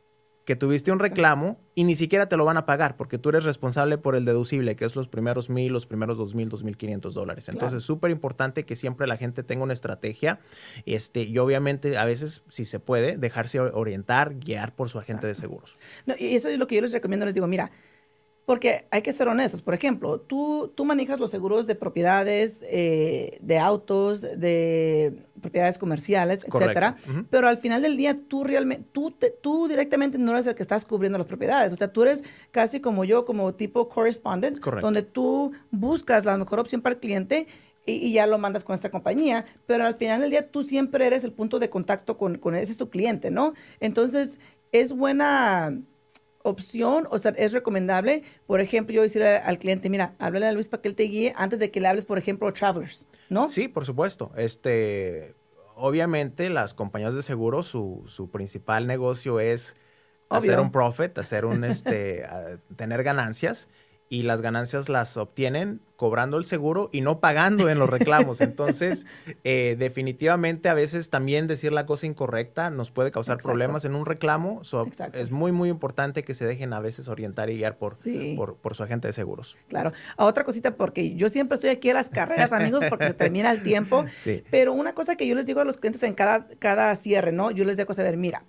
que 0.44 0.54
tuviste 0.54 0.92
un 0.92 1.00
reclamo 1.00 1.58
y 1.74 1.82
ni 1.82 1.96
siquiera 1.96 2.28
te 2.28 2.36
lo 2.36 2.44
van 2.44 2.56
a 2.56 2.66
pagar 2.66 2.96
porque 2.96 3.18
tú 3.18 3.30
eres 3.30 3.42
responsable 3.42 3.98
por 3.98 4.14
el 4.14 4.24
deducible, 4.24 4.76
que 4.76 4.84
es 4.84 4.94
los 4.94 5.08
primeros 5.08 5.50
mil, 5.50 5.72
los 5.72 5.86
primeros 5.86 6.18
dos 6.18 6.36
mil, 6.36 6.48
dos 6.48 6.62
mil 6.62 6.76
quinientos 6.76 7.14
dólares. 7.14 7.48
Entonces, 7.48 7.78
es 7.78 7.84
súper 7.84 8.12
importante 8.12 8.64
que 8.64 8.76
siempre 8.76 9.08
la 9.08 9.16
gente 9.16 9.42
tenga 9.42 9.64
una 9.64 9.72
estrategia 9.72 10.38
este, 10.86 11.24
y 11.24 11.36
obviamente 11.38 11.98
a 11.98 12.04
veces, 12.04 12.42
si 12.48 12.64
se 12.64 12.78
puede, 12.78 13.16
dejarse 13.16 13.58
orientar, 13.58 14.36
guiar 14.38 14.76
por 14.76 14.88
su 14.88 15.00
agente 15.00 15.26
de 15.26 15.34
seguros. 15.34 15.80
y 16.16 16.36
eso 16.36 16.48
es 16.48 16.60
lo 16.60 16.68
que 16.68 16.76
yo 16.76 16.82
les 16.82 16.92
recomiendo. 16.92 17.26
Les 17.26 17.34
digo, 17.34 17.48
mira, 17.48 17.72
porque 18.46 18.87
hay 18.90 19.02
que 19.02 19.12
ser 19.12 19.28
honestos. 19.28 19.62
Por 19.62 19.74
ejemplo, 19.74 20.20
tú, 20.20 20.72
tú 20.74 20.85
manejas 20.85 21.18
los 21.18 21.30
seguros 21.30 21.66
de 21.66 21.74
propiedades, 21.74 22.61
eh, 22.64 23.38
de 23.40 23.59
autos, 23.59 24.20
de 24.20 25.26
propiedades 25.40 25.78
comerciales, 25.78 26.44
etcétera. 26.44 26.96
Pero 27.30 27.48
al 27.48 27.59
final 27.59 27.83
del 27.83 27.96
día, 27.96 28.14
tú 28.14 28.44
realmente, 28.44 28.87
tú, 28.92 29.14
tú 29.42 29.68
directamente 29.68 30.18
no 30.18 30.33
eres 30.33 30.46
el 30.46 30.54
que 30.54 30.62
estás 30.62 30.85
cubriendo 30.85 31.18
las 31.18 31.26
propiedades. 31.26 31.72
O 31.72 31.76
sea, 31.76 31.88
tú 31.88 32.02
eres 32.02 32.22
casi 32.50 32.80
como 32.80 33.04
yo, 33.04 33.24
como 33.24 33.54
tipo 33.54 33.88
correspondent, 33.88 34.59
donde 34.59 35.02
tú 35.02 35.52
buscas 35.70 36.24
la 36.24 36.37
mejor 36.37 36.61
opción 36.61 36.83
para 36.83 36.94
el 36.94 37.00
cliente 37.00 37.46
y, 37.87 38.12
ya 38.12 38.26
lo 38.26 38.38
mandas 38.38 38.64
con 38.64 38.74
esta 38.74 38.90
compañía, 38.90 39.44
pero 39.66 39.85
al 39.85 39.94
final 39.94 40.20
del 40.22 40.30
día 40.30 40.50
tú 40.50 40.62
siempre 40.62 41.07
eres 41.07 41.24
el 41.24 41.33
punto 41.33 41.59
de 41.59 41.68
contacto 41.68 42.16
con, 42.16 42.38
con 42.38 42.54
ese 42.54 42.72
es 42.72 42.78
tu 42.78 42.88
cliente, 42.88 43.30
¿no? 43.30 43.52
Entonces, 43.80 44.38
es 44.72 44.92
buena 44.92 45.78
opción, 46.44 47.09
o 47.11 47.18
sea, 47.18 47.33
es 47.37 47.52
recomendable, 47.52 48.22
por 48.46 48.61
ejemplo, 48.61 48.94
yo 48.94 49.02
decirle 49.02 49.38
al 49.38 49.59
cliente, 49.59 49.88
mira, 49.88 50.14
háblale 50.18 50.46
a 50.46 50.52
Luis 50.52 50.68
para 50.68 50.83
que 50.83 50.88
él 50.88 50.94
te 50.94 51.04
guíe 51.04 51.33
antes 51.37 51.59
de 51.59 51.70
que 51.70 51.80
le 51.80 51.88
hables, 51.88 52.04
por 52.04 52.18
ejemplo, 52.18 52.46
a 52.46 52.52
Travelers, 52.52 53.07
¿no? 53.30 53.48
Sí, 53.48 53.66
por 53.66 53.87
supuesto. 53.87 54.30
Este, 54.37 55.35
obviamente, 55.74 56.50
las 56.50 56.74
compañías 56.74 57.14
de 57.14 57.22
seguros, 57.22 57.66
su, 57.66 58.04
su 58.07 58.30
principal 58.30 58.87
negocio 58.87 59.40
es 59.40 59.74
hacer 60.28 60.61
un 60.61 60.70
profit, 60.70 61.16
hacer 61.16 61.46
un, 61.46 61.64
este, 61.64 62.24
tener 62.76 63.02
ganancias 63.02 63.68
y 64.08 64.22
las 64.22 64.42
ganancias 64.42 64.88
las 64.88 65.16
obtienen 65.16 65.80
cobrando 65.96 66.36
el 66.36 66.44
seguro 66.44 66.90
y 66.92 67.00
no 67.00 67.20
pagando 67.20 67.68
en 67.70 67.78
los 67.78 67.88
reclamos. 67.88 68.40
Entonces, 68.42 69.06
eh, 69.44 69.76
definitivamente 69.78 70.68
a 70.68 70.74
veces 70.74 71.08
también 71.08 71.46
decir 71.46 71.72
la 71.72 71.86
cosa 71.86 72.06
incorrecta 72.06 72.70
nos 72.70 72.90
puede 72.90 73.10
causar 73.10 73.38
problemas 73.38 73.84
en 73.84 73.94
un 73.94 74.04
reclamo. 74.04 74.62
es 75.12 75.30
muy, 75.30 75.52
muy 75.52 75.68
importante 75.68 76.24
que 76.24 76.34
se 76.34 76.46
dejen 76.46 76.72
a 76.72 76.80
veces 76.80 77.08
orientar 77.08 77.48
y 77.50 77.56
guiar 77.56 77.78
por, 77.78 77.96
por, 78.60 78.74
su 78.74 78.82
agente 78.82 79.08
de 79.08 79.12
seguros. 79.12 79.56
Claro. 79.68 79.92
A 80.16 80.24
otra 80.24 80.44
cosita, 80.44 80.76
porque 80.76 81.14
yo 81.14 81.30
siempre 81.30 81.54
estoy 81.54 81.70
aquí 81.70 81.90
a 81.90 81.94
las 81.94 82.10
carreras, 82.10 82.52
amigos, 82.52 82.84
porque 82.88 83.06
se 83.08 83.14
termina 83.14 83.50
el 83.50 83.62
tiempo. 83.62 84.04
Pero 84.50 84.72
una 84.72 84.94
cosa 84.94 85.16
que 85.16 85.26
yo 85.26 85.34
les 85.34 85.46
digo 85.46 85.60
a 85.60 85.64
los 85.64 85.78
clientes 85.78 86.02
en 86.02 86.14
cada, 86.14 86.46
cada 86.58 86.94
cierre, 86.96 87.32
¿no? 87.32 87.50
Yo 87.50 87.64
les 87.64 87.76
dejo 87.76 87.94
saber, 87.94 88.16
mira, 88.16 88.44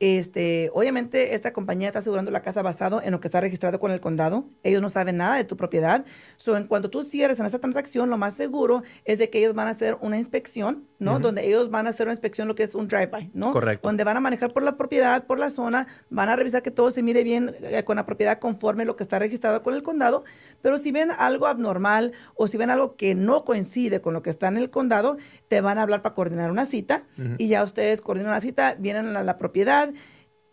este, 0.00 0.70
obviamente, 0.74 1.34
esta 1.34 1.52
compañía 1.52 1.86
está 1.86 2.00
asegurando 2.00 2.30
la 2.32 2.42
casa 2.42 2.62
basado 2.62 3.00
en 3.02 3.12
lo 3.12 3.20
que 3.20 3.28
está 3.28 3.40
registrado 3.40 3.78
con 3.78 3.92
el 3.92 4.00
condado. 4.00 4.44
Ellos 4.64 4.82
no 4.82 4.88
saben 4.88 5.16
nada 5.16 5.36
de 5.36 5.44
tu 5.44 5.56
propiedad. 5.56 6.04
So, 6.36 6.56
en 6.56 6.66
cuanto 6.66 6.90
tú 6.90 7.04
cierres 7.04 7.38
en 7.38 7.46
esta 7.46 7.60
transacción, 7.60 8.10
lo 8.10 8.18
más 8.18 8.34
seguro 8.34 8.82
es 9.04 9.18
de 9.18 9.30
que 9.30 9.38
ellos 9.38 9.54
van 9.54 9.68
a 9.68 9.70
hacer 9.70 9.96
una 10.00 10.18
inspección, 10.18 10.88
¿no? 10.98 11.20
Donde 11.20 11.46
ellos 11.46 11.70
van 11.70 11.86
a 11.86 11.90
hacer 11.90 12.06
una 12.06 12.12
inspección, 12.12 12.48
lo 12.48 12.54
que 12.54 12.64
es 12.64 12.74
un 12.74 12.88
drive-by, 12.88 13.30
¿no? 13.34 13.52
Correcto. 13.52 13.86
Donde 13.86 14.02
van 14.02 14.16
a 14.16 14.20
manejar 14.20 14.52
por 14.52 14.62
la 14.62 14.76
propiedad, 14.76 15.26
por 15.26 15.38
la 15.38 15.48
zona, 15.48 15.86
van 16.10 16.28
a 16.28 16.36
revisar 16.36 16.62
que 16.62 16.70
todo 16.72 16.90
se 16.90 17.02
mire 17.02 17.22
bien 17.22 17.54
eh, 17.62 17.84
con 17.84 17.96
la 17.96 18.04
propiedad 18.04 18.38
conforme 18.40 18.84
lo 18.84 18.96
que 18.96 19.04
está 19.04 19.20
registrado 19.20 19.62
con 19.62 19.74
el 19.74 19.82
condado. 19.82 20.24
Pero 20.60 20.78
si 20.78 20.90
ven 20.90 21.10
algo 21.16 21.46
abnormal 21.46 22.12
o 22.34 22.48
si 22.48 22.56
ven 22.56 22.70
algo 22.70 22.96
que 22.96 23.14
no 23.14 23.44
coincide 23.44 24.00
con 24.00 24.12
lo 24.12 24.22
que 24.22 24.30
está 24.30 24.48
en 24.48 24.56
el 24.56 24.70
condado, 24.70 25.18
te 25.48 25.60
van 25.60 25.78
a 25.78 25.82
hablar 25.82 26.02
para 26.02 26.14
coordinar 26.14 26.50
una 26.50 26.66
cita 26.66 27.04
y 27.38 27.48
ya 27.48 27.62
ustedes 27.62 28.00
coordinan 28.00 28.32
la 28.32 28.40
cita, 28.40 28.74
vienen 28.78 29.16
a 29.16 29.22
la 29.22 29.38
propiedad 29.38 29.83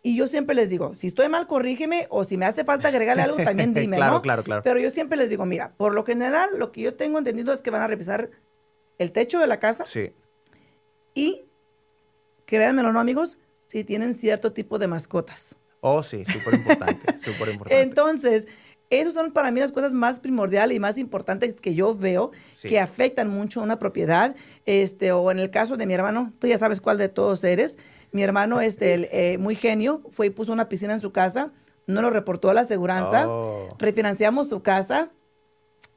y 0.03 0.15
yo 0.15 0.27
siempre 0.27 0.55
les 0.55 0.69
digo, 0.69 0.95
si 0.95 1.07
estoy 1.07 1.29
mal, 1.29 1.45
corrígeme, 1.45 2.07
o 2.09 2.23
si 2.23 2.35
me 2.35 2.45
hace 2.45 2.63
falta 2.63 2.87
agregarle 2.87 3.21
algo, 3.21 3.37
también 3.37 3.73
dime, 3.75 3.97
claro, 3.97 4.15
¿no? 4.15 4.21
Claro, 4.21 4.43
claro, 4.43 4.63
Pero 4.63 4.79
yo 4.79 4.89
siempre 4.89 5.17
les 5.17 5.29
digo, 5.29 5.45
mira, 5.45 5.73
por 5.77 5.93
lo 5.93 6.03
general, 6.03 6.49
lo 6.57 6.71
que 6.71 6.81
yo 6.81 6.95
tengo 6.95 7.19
entendido 7.19 7.53
es 7.53 7.61
que 7.61 7.69
van 7.69 7.83
a 7.83 7.87
revisar 7.87 8.31
el 8.97 9.11
techo 9.11 9.39
de 9.39 9.47
la 9.47 9.59
casa. 9.59 9.85
Sí. 9.85 10.11
Y 11.13 11.45
créanmelo, 12.45 12.91
¿no, 12.91 12.99
amigos? 12.99 13.37
Si 13.63 13.83
tienen 13.83 14.13
cierto 14.13 14.53
tipo 14.53 14.79
de 14.79 14.87
mascotas. 14.87 15.55
Oh, 15.81 16.03
sí, 16.03 16.25
súper 16.25 16.55
importante, 16.55 17.17
súper 17.19 17.49
importante. 17.53 17.81
Entonces, 17.81 18.47
esas 18.89 19.13
son 19.13 19.31
para 19.31 19.51
mí 19.51 19.59
las 19.59 19.71
cosas 19.71 19.93
más 19.93 20.19
primordiales 20.19 20.75
y 20.75 20.79
más 20.79 20.97
importantes 20.97 21.53
que 21.53 21.73
yo 21.75 21.95
veo 21.95 22.31
que 22.61 22.79
afectan 22.79 23.29
mucho 23.29 23.61
a 23.61 23.63
una 23.63 23.79
propiedad. 23.79 24.35
Este, 24.65 25.11
o 25.11 25.31
en 25.31 25.39
el 25.39 25.49
caso 25.49 25.77
de 25.77 25.85
mi 25.85 25.93
hermano, 25.93 26.33
tú 26.39 26.47
ya 26.47 26.57
sabes 26.57 26.81
cuál 26.81 26.97
de 26.97 27.07
todos 27.07 27.43
eres. 27.43 27.77
Mi 28.11 28.23
hermano, 28.23 28.61
este, 28.61 29.33
eh, 29.33 29.37
muy 29.37 29.55
genio, 29.55 30.01
fue 30.09 30.27
y 30.27 30.29
puso 30.29 30.51
una 30.51 30.69
piscina 30.69 30.93
en 30.93 30.99
su 30.99 31.11
casa, 31.11 31.51
no 31.87 32.01
lo 32.01 32.09
reportó 32.09 32.49
a 32.49 32.53
la 32.53 32.61
aseguranza, 32.61 33.27
oh. 33.27 33.69
refinanciamos 33.77 34.49
su 34.49 34.61
casa, 34.61 35.11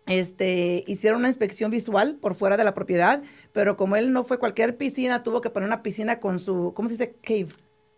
este, 0.07 0.85
hicieron 0.87 1.21
una 1.21 1.29
inspección 1.29 1.71
visual 1.71 2.17
por 2.21 2.35
fuera 2.35 2.57
de 2.57 2.65
la 2.65 2.75
propiedad, 2.75 3.23
pero 3.53 3.77
como 3.77 3.97
él 3.97 4.13
no 4.13 4.25
fue 4.25 4.39
cualquier 4.39 4.77
piscina, 4.77 5.23
tuvo 5.23 5.41
que 5.41 5.51
poner 5.51 5.67
una 5.67 5.83
piscina 5.83 6.21
con 6.21 6.39
su, 6.39 6.73
¿cómo 6.75 6.89
se 6.89 6.97
dice? 6.97 7.17
Cave. 7.23 7.49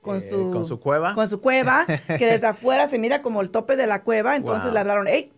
Con, 0.00 0.18
eh, 0.18 0.20
su, 0.20 0.50
con 0.52 0.64
su 0.64 0.78
cueva. 0.78 1.14
Con 1.14 1.28
su 1.28 1.40
cueva, 1.40 1.84
que 1.86 2.26
desde 2.26 2.46
afuera 2.46 2.88
se 2.88 2.98
mira 2.98 3.22
como 3.22 3.40
el 3.42 3.50
tope 3.50 3.74
de 3.74 3.88
la 3.88 4.04
cueva. 4.04 4.36
Entonces 4.36 4.72
le 4.72 4.78
hablaron, 4.78 5.06
hey, 5.08 5.32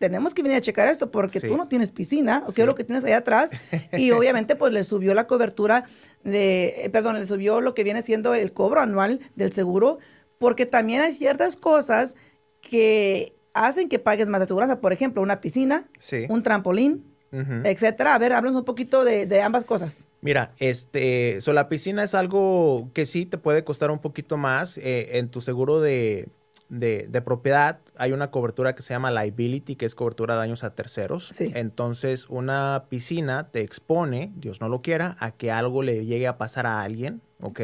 tenemos 0.00 0.32
que 0.32 0.42
venir 0.42 0.56
a 0.56 0.60
checar 0.62 0.88
esto 0.88 1.10
porque 1.10 1.40
tú 1.40 1.58
no 1.58 1.68
tienes 1.68 1.92
piscina, 1.92 2.42
o 2.46 2.52
qué 2.52 2.62
es 2.62 2.66
lo 2.66 2.74
que 2.74 2.84
tienes 2.84 3.04
allá 3.04 3.18
atrás. 3.18 3.50
Y 3.92 4.10
obviamente 4.12 4.56
pues 4.56 4.72
le 4.72 4.82
subió 4.82 5.12
la 5.12 5.26
cobertura 5.26 5.84
de, 6.24 6.74
eh, 6.78 6.90
perdón, 6.90 7.20
le 7.20 7.26
subió 7.26 7.60
lo 7.60 7.74
que 7.74 7.84
viene 7.84 8.00
siendo 8.00 8.32
el 8.32 8.54
cobro 8.54 8.80
anual 8.80 9.20
del 9.36 9.52
seguro, 9.52 9.98
porque 10.38 10.64
también 10.64 11.02
hay 11.02 11.12
ciertas 11.12 11.54
cosas 11.54 12.16
que 12.62 13.36
hacen 13.52 13.90
que 13.90 13.98
pagues 13.98 14.26
más 14.26 14.40
de 14.40 14.46
seguridad. 14.46 14.80
Por 14.80 14.94
ejemplo, 14.94 15.20
una 15.20 15.42
piscina, 15.42 15.86
un 16.30 16.42
trampolín, 16.42 17.04
etcétera. 17.30 18.14
A 18.14 18.18
ver, 18.18 18.32
háblanos 18.32 18.60
un 18.60 18.64
poquito 18.64 19.04
de, 19.04 19.42
ambas 19.42 19.66
cosas. 19.66 20.06
Mira, 20.22 20.54
este, 20.60 21.42
so 21.42 21.52
la 21.52 21.68
piscina 21.68 22.02
es 22.02 22.14
algo 22.14 22.90
que 22.94 23.04
sí 23.04 23.26
te 23.26 23.36
puede 23.36 23.64
costar 23.64 23.90
un 23.90 23.98
poquito 23.98 24.38
más 24.38 24.78
eh, 24.78 25.18
en 25.18 25.28
tu 25.28 25.42
seguro 25.42 25.82
de, 25.82 26.30
de, 26.70 27.22
propiedad. 27.22 27.80
Hay 27.96 28.12
una 28.12 28.30
cobertura 28.30 28.74
que 28.74 28.82
se 28.82 28.94
llama 28.94 29.10
liability, 29.10 29.76
que 29.76 29.84
es 29.84 29.94
cobertura 29.94 30.34
de 30.34 30.40
daños 30.40 30.64
a 30.64 30.74
terceros. 30.74 31.32
Entonces, 31.40 32.26
una 32.28 32.86
piscina 32.88 33.50
te 33.50 33.60
expone, 33.60 34.32
Dios 34.36 34.60
no 34.60 34.68
lo 34.68 34.80
quiera, 34.80 35.16
a 35.18 35.32
que 35.32 35.50
algo 35.50 35.82
le 35.82 36.06
llegue 36.06 36.26
a 36.26 36.38
pasar 36.38 36.66
a 36.66 36.82
alguien, 36.82 37.20
¿ok? 37.40 37.60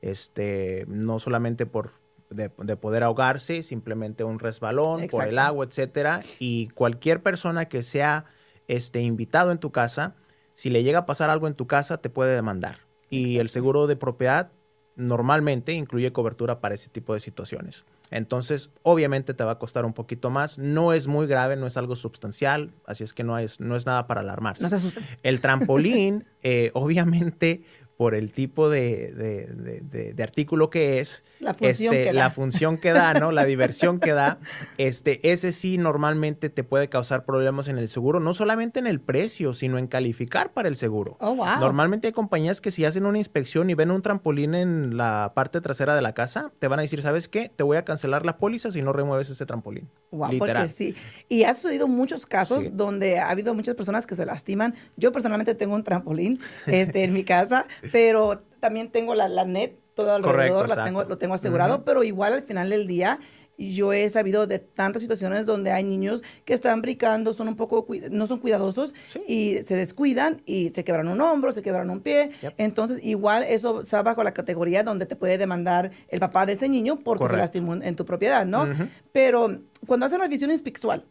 Este, 0.00 0.84
no 0.88 1.18
solamente 1.18 1.66
por 1.66 1.92
de, 2.30 2.48
poder 2.76 3.02
ahogarse, 3.02 3.62
simplemente 3.62 4.24
un 4.24 4.38
resbalón 4.38 5.06
por 5.08 5.26
el 5.26 5.38
agua, 5.38 5.64
etcétera. 5.64 6.22
Y 6.38 6.68
cualquier 6.68 7.22
persona 7.22 7.66
que 7.66 7.82
sea 7.82 8.24
este, 8.66 9.00
invitado 9.00 9.52
en 9.52 9.58
tu 9.58 9.70
casa, 9.72 10.14
si 10.54 10.70
le 10.70 10.82
llega 10.82 11.00
a 11.00 11.06
pasar 11.06 11.30
algo 11.30 11.46
en 11.46 11.54
tu 11.54 11.66
casa, 11.66 11.98
te 11.98 12.10
puede 12.10 12.34
demandar. 12.34 12.80
Y 13.10 13.38
el 13.38 13.48
seguro 13.48 13.86
de 13.86 13.96
propiedad 13.96 14.50
normalmente 14.96 15.72
incluye 15.72 16.12
cobertura 16.12 16.60
para 16.60 16.74
ese 16.74 16.90
tipo 16.90 17.14
de 17.14 17.20
situaciones. 17.20 17.84
Entonces, 18.10 18.70
obviamente 18.82 19.34
te 19.34 19.44
va 19.44 19.52
a 19.52 19.58
costar 19.58 19.84
un 19.84 19.92
poquito 19.92 20.30
más. 20.30 20.58
No 20.58 20.92
es 20.92 21.06
muy 21.06 21.26
grave, 21.26 21.56
no 21.56 21.66
es 21.66 21.76
algo 21.76 21.96
sustancial, 21.96 22.72
así 22.86 23.04
es 23.04 23.12
que 23.12 23.22
no 23.22 23.38
es, 23.38 23.60
no 23.60 23.76
es 23.76 23.86
nada 23.86 24.06
para 24.06 24.22
alarmarse. 24.22 24.68
No 24.68 24.78
se 24.78 25.00
El 25.22 25.40
trampolín, 25.40 26.24
eh, 26.42 26.70
obviamente, 26.74 27.64
por 27.98 28.14
el 28.14 28.30
tipo 28.30 28.70
de, 28.70 30.14
artículo 30.22 30.70
que 30.70 31.00
es, 31.00 31.24
la 31.40 31.52
función, 31.52 31.92
este, 31.92 32.04
que 32.06 32.12
la 32.12 32.30
función 32.30 32.78
que 32.78 32.92
da, 32.92 33.12
¿no? 33.14 33.32
La 33.32 33.44
diversión 33.44 33.98
que 33.98 34.12
da, 34.12 34.38
este, 34.78 35.32
ese 35.32 35.50
sí 35.50 35.78
normalmente 35.78 36.48
te 36.48 36.62
puede 36.62 36.88
causar 36.88 37.24
problemas 37.24 37.66
en 37.66 37.76
el 37.76 37.88
seguro, 37.88 38.20
no 38.20 38.34
solamente 38.34 38.78
en 38.78 38.86
el 38.86 39.00
precio, 39.00 39.52
sino 39.52 39.78
en 39.78 39.88
calificar 39.88 40.52
para 40.52 40.68
el 40.68 40.76
seguro. 40.76 41.16
Oh, 41.18 41.34
wow. 41.34 41.58
Normalmente 41.58 42.06
hay 42.06 42.12
compañías 42.12 42.60
que 42.60 42.70
si 42.70 42.84
hacen 42.84 43.04
una 43.04 43.18
inspección 43.18 43.68
y 43.68 43.74
ven 43.74 43.90
un 43.90 44.00
trampolín 44.00 44.54
en 44.54 44.96
la 44.96 45.32
parte 45.34 45.60
trasera 45.60 45.96
de 45.96 46.02
la 46.02 46.12
casa, 46.12 46.52
te 46.60 46.68
van 46.68 46.78
a 46.78 46.82
decir, 46.82 47.02
¿sabes 47.02 47.26
qué? 47.26 47.48
Te 47.48 47.64
voy 47.64 47.78
a 47.78 47.84
cancelar 47.84 48.24
la 48.24 48.38
póliza 48.38 48.70
si 48.70 48.80
no 48.80 48.92
remueves 48.92 49.28
ese 49.28 49.44
trampolín. 49.44 49.88
Wow, 50.12 50.30
Literal. 50.30 50.56
porque 50.56 50.68
sí. 50.68 50.94
Y 51.28 51.42
ha 51.42 51.52
sucedido 51.52 51.88
muchos 51.88 52.26
casos 52.26 52.64
donde 52.76 53.18
ha 53.18 53.28
habido 53.28 53.54
muchas 53.54 53.74
personas 53.74 54.06
que 54.06 54.14
se 54.14 54.24
lastiman. 54.24 54.76
Yo 54.96 55.10
personalmente 55.10 55.56
tengo 55.56 55.74
un 55.74 55.82
trampolín 55.82 56.38
este, 56.66 57.02
en 57.02 57.12
mi 57.12 57.24
casa 57.24 57.66
pero 57.92 58.42
también 58.60 58.90
tengo 58.90 59.14
la, 59.14 59.28
la 59.28 59.44
net 59.44 59.78
todo 59.94 60.14
alrededor, 60.14 60.68
la 60.68 60.84
tengo, 60.84 61.04
lo 61.04 61.18
tengo 61.18 61.34
asegurado, 61.34 61.84
pero 61.84 62.04
igual 62.04 62.32
al 62.32 62.42
final 62.42 62.70
del 62.70 62.86
día 62.86 63.18
yo 63.58 63.92
he 63.92 64.08
sabido 64.08 64.46
de 64.46 64.60
tantas 64.60 65.02
situaciones 65.02 65.44
donde 65.44 65.72
hay 65.72 65.82
niños 65.82 66.22
que 66.44 66.54
están 66.54 66.80
brincando, 66.80 67.34
son 67.34 67.48
un 67.48 67.56
poco, 67.56 67.84
no 68.10 68.28
son 68.28 68.38
cuidadosos 68.38 68.94
y 69.26 69.58
se 69.64 69.74
descuidan 69.74 70.42
y 70.46 70.70
se 70.70 70.84
quebran 70.84 71.08
un 71.08 71.20
hombro, 71.20 71.50
se 71.50 71.62
quebran 71.62 71.90
un 71.90 72.00
pie. 72.00 72.30
Entonces, 72.56 73.04
igual 73.04 73.42
eso 73.42 73.80
está 73.80 74.02
bajo 74.04 74.22
la 74.22 74.32
categoría 74.32 74.84
donde 74.84 75.06
te 75.06 75.16
puede 75.16 75.38
demandar 75.38 75.90
el 76.06 76.20
papá 76.20 76.46
de 76.46 76.52
ese 76.52 76.68
niño 76.68 77.00
porque 77.00 77.26
se 77.26 77.36
lastimó 77.36 77.74
en 77.74 77.96
tu 77.96 78.04
propiedad, 78.04 78.46
¿no? 78.46 78.68
Pero 79.10 79.60
cuando 79.86 80.06
hacen 80.06 80.20
la 80.20 80.28
visión 80.28 80.52
inspectual, 80.52 81.04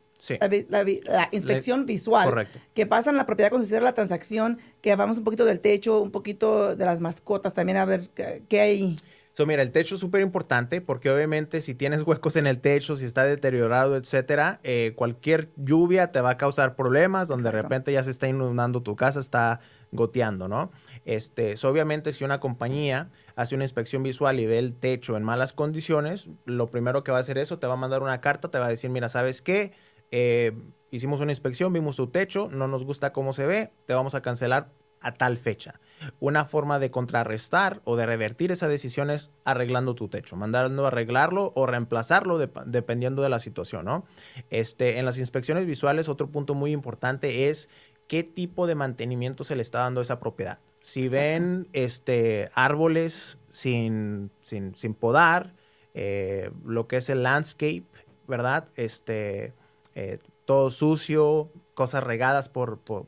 la, 0.69 1.29
inspección 1.31 1.85
visual. 1.85 2.47
Que 2.73 2.85
pasa 2.85 3.09
en 3.09 3.17
la 3.17 3.25
propiedad 3.25 3.49
cuando 3.49 3.65
se 3.65 3.69
cierra 3.69 3.85
la 3.85 3.93
transacción, 3.93 4.59
que 4.81 4.91
hablamos 4.91 5.17
un 5.17 5.23
poquito 5.23 5.45
del 5.45 5.59
techo, 5.59 6.01
un 6.01 6.11
poquito 6.11 6.75
de 6.75 6.85
las 6.85 6.99
mascotas, 6.99 7.53
también 7.53 7.77
a 7.77 7.85
ver 7.85 8.09
qué, 8.47 8.59
hay. 8.59 8.97
So, 9.33 9.45
mira, 9.45 9.61
el 9.61 9.71
techo 9.71 9.95
es 9.95 10.01
súper 10.01 10.21
importante 10.21 10.81
porque 10.81 11.11
obviamente 11.11 11.61
si 11.61 11.75
tienes 11.75 12.01
huecos 12.01 12.35
en 12.37 12.47
el 12.47 12.59
techo, 12.59 12.95
si 12.95 13.05
está 13.05 13.23
deteriorado, 13.23 13.95
etcétera, 13.95 14.59
eh, 14.63 14.93
cualquier 14.95 15.49
lluvia 15.57 16.11
te 16.11 16.21
va 16.21 16.31
a 16.31 16.37
causar 16.37 16.75
problemas, 16.75 17.27
donde 17.27 17.51
de 17.51 17.61
repente 17.61 17.91
ya 17.93 18.03
se 18.03 18.09
está 18.09 18.27
inundando 18.27 18.81
tu 18.81 18.95
casa, 18.95 19.19
está 19.19 19.59
goteando, 19.91 20.47
¿no? 20.47 20.71
Este, 21.05 21.55
obviamente 21.63 22.11
si 22.11 22.23
una 22.23 22.39
compañía 22.39 23.09
hace 23.35 23.55
una 23.55 23.63
inspección 23.63 24.03
visual 24.03 24.39
y 24.39 24.45
ve 24.45 24.59
el 24.59 24.73
techo 24.73 25.15
en 25.15 25.23
malas 25.23 25.53
condiciones, 25.53 26.29
lo 26.45 26.67
primero 26.67 27.03
que 27.03 27.11
va 27.11 27.19
a 27.19 27.21
hacer 27.21 27.37
eso, 27.37 27.59
te 27.59 27.67
va 27.67 27.73
a 27.73 27.77
mandar 27.77 28.01
una 28.01 28.19
carta, 28.19 28.49
te 28.49 28.59
va 28.59 28.65
a 28.65 28.69
decir, 28.69 28.89
mira, 28.89 29.07
¿sabes 29.07 29.41
qué? 29.41 29.73
Eh, 30.11 30.53
hicimos 30.91 31.19
una 31.21 31.31
inspección, 31.31 31.73
vimos 31.73 31.95
tu 31.95 32.07
techo, 32.07 32.47
no 32.51 32.67
nos 32.67 32.83
gusta 32.83 33.13
cómo 33.13 33.33
se 33.33 33.45
ve, 33.45 33.71
te 33.85 33.93
vamos 33.93 34.15
a 34.15 34.21
cancelar 34.21 34.69
a 35.01 35.13
tal 35.13 35.37
fecha. 35.37 35.79
Una 36.19 36.45
forma 36.45 36.79
de 36.79 36.91
contrarrestar 36.91 37.81
o 37.83 37.95
de 37.95 38.05
revertir 38.05 38.51
esa 38.51 38.67
decisión 38.67 39.09
es 39.09 39.31
arreglando 39.43 39.95
tu 39.95 40.07
techo, 40.07 40.35
mandando 40.35 40.85
a 40.85 40.87
arreglarlo 40.87 41.53
o 41.55 41.65
reemplazarlo 41.65 42.37
dependiendo 42.37 43.21
de 43.21 43.29
la 43.29 43.39
situación, 43.39 43.85
¿no? 43.85 44.05
Este, 44.49 44.97
en 44.97 45.05
las 45.05 45.17
inspecciones 45.17 45.65
visuales, 45.65 46.09
otro 46.09 46.29
punto 46.29 46.55
muy 46.55 46.71
importante 46.71 47.49
es 47.49 47.69
qué 48.07 48.23
tipo 48.23 48.67
de 48.67 48.75
mantenimiento 48.75 49.43
se 49.43 49.55
le 49.55 49.61
está 49.61 49.79
dando 49.79 49.99
a 50.01 50.03
esa 50.03 50.19
propiedad. 50.19 50.59
Si 50.81 51.09
ven 51.09 51.67
este, 51.73 52.49
árboles 52.53 53.37
sin, 53.49 54.31
sin, 54.41 54.73
sin 54.75 54.93
podar, 54.93 55.53
eh, 55.93 56.51
lo 56.63 56.87
que 56.87 56.97
es 56.97 57.09
el 57.09 57.23
landscape, 57.23 57.85
¿verdad? 58.27 58.69
Este, 58.75 59.53
eh, 59.99 60.19
todo 60.45 60.69
sucio, 60.69 61.51
cosas 61.73 62.03
regadas 62.03 62.49
por, 62.49 62.77
por, 62.81 63.07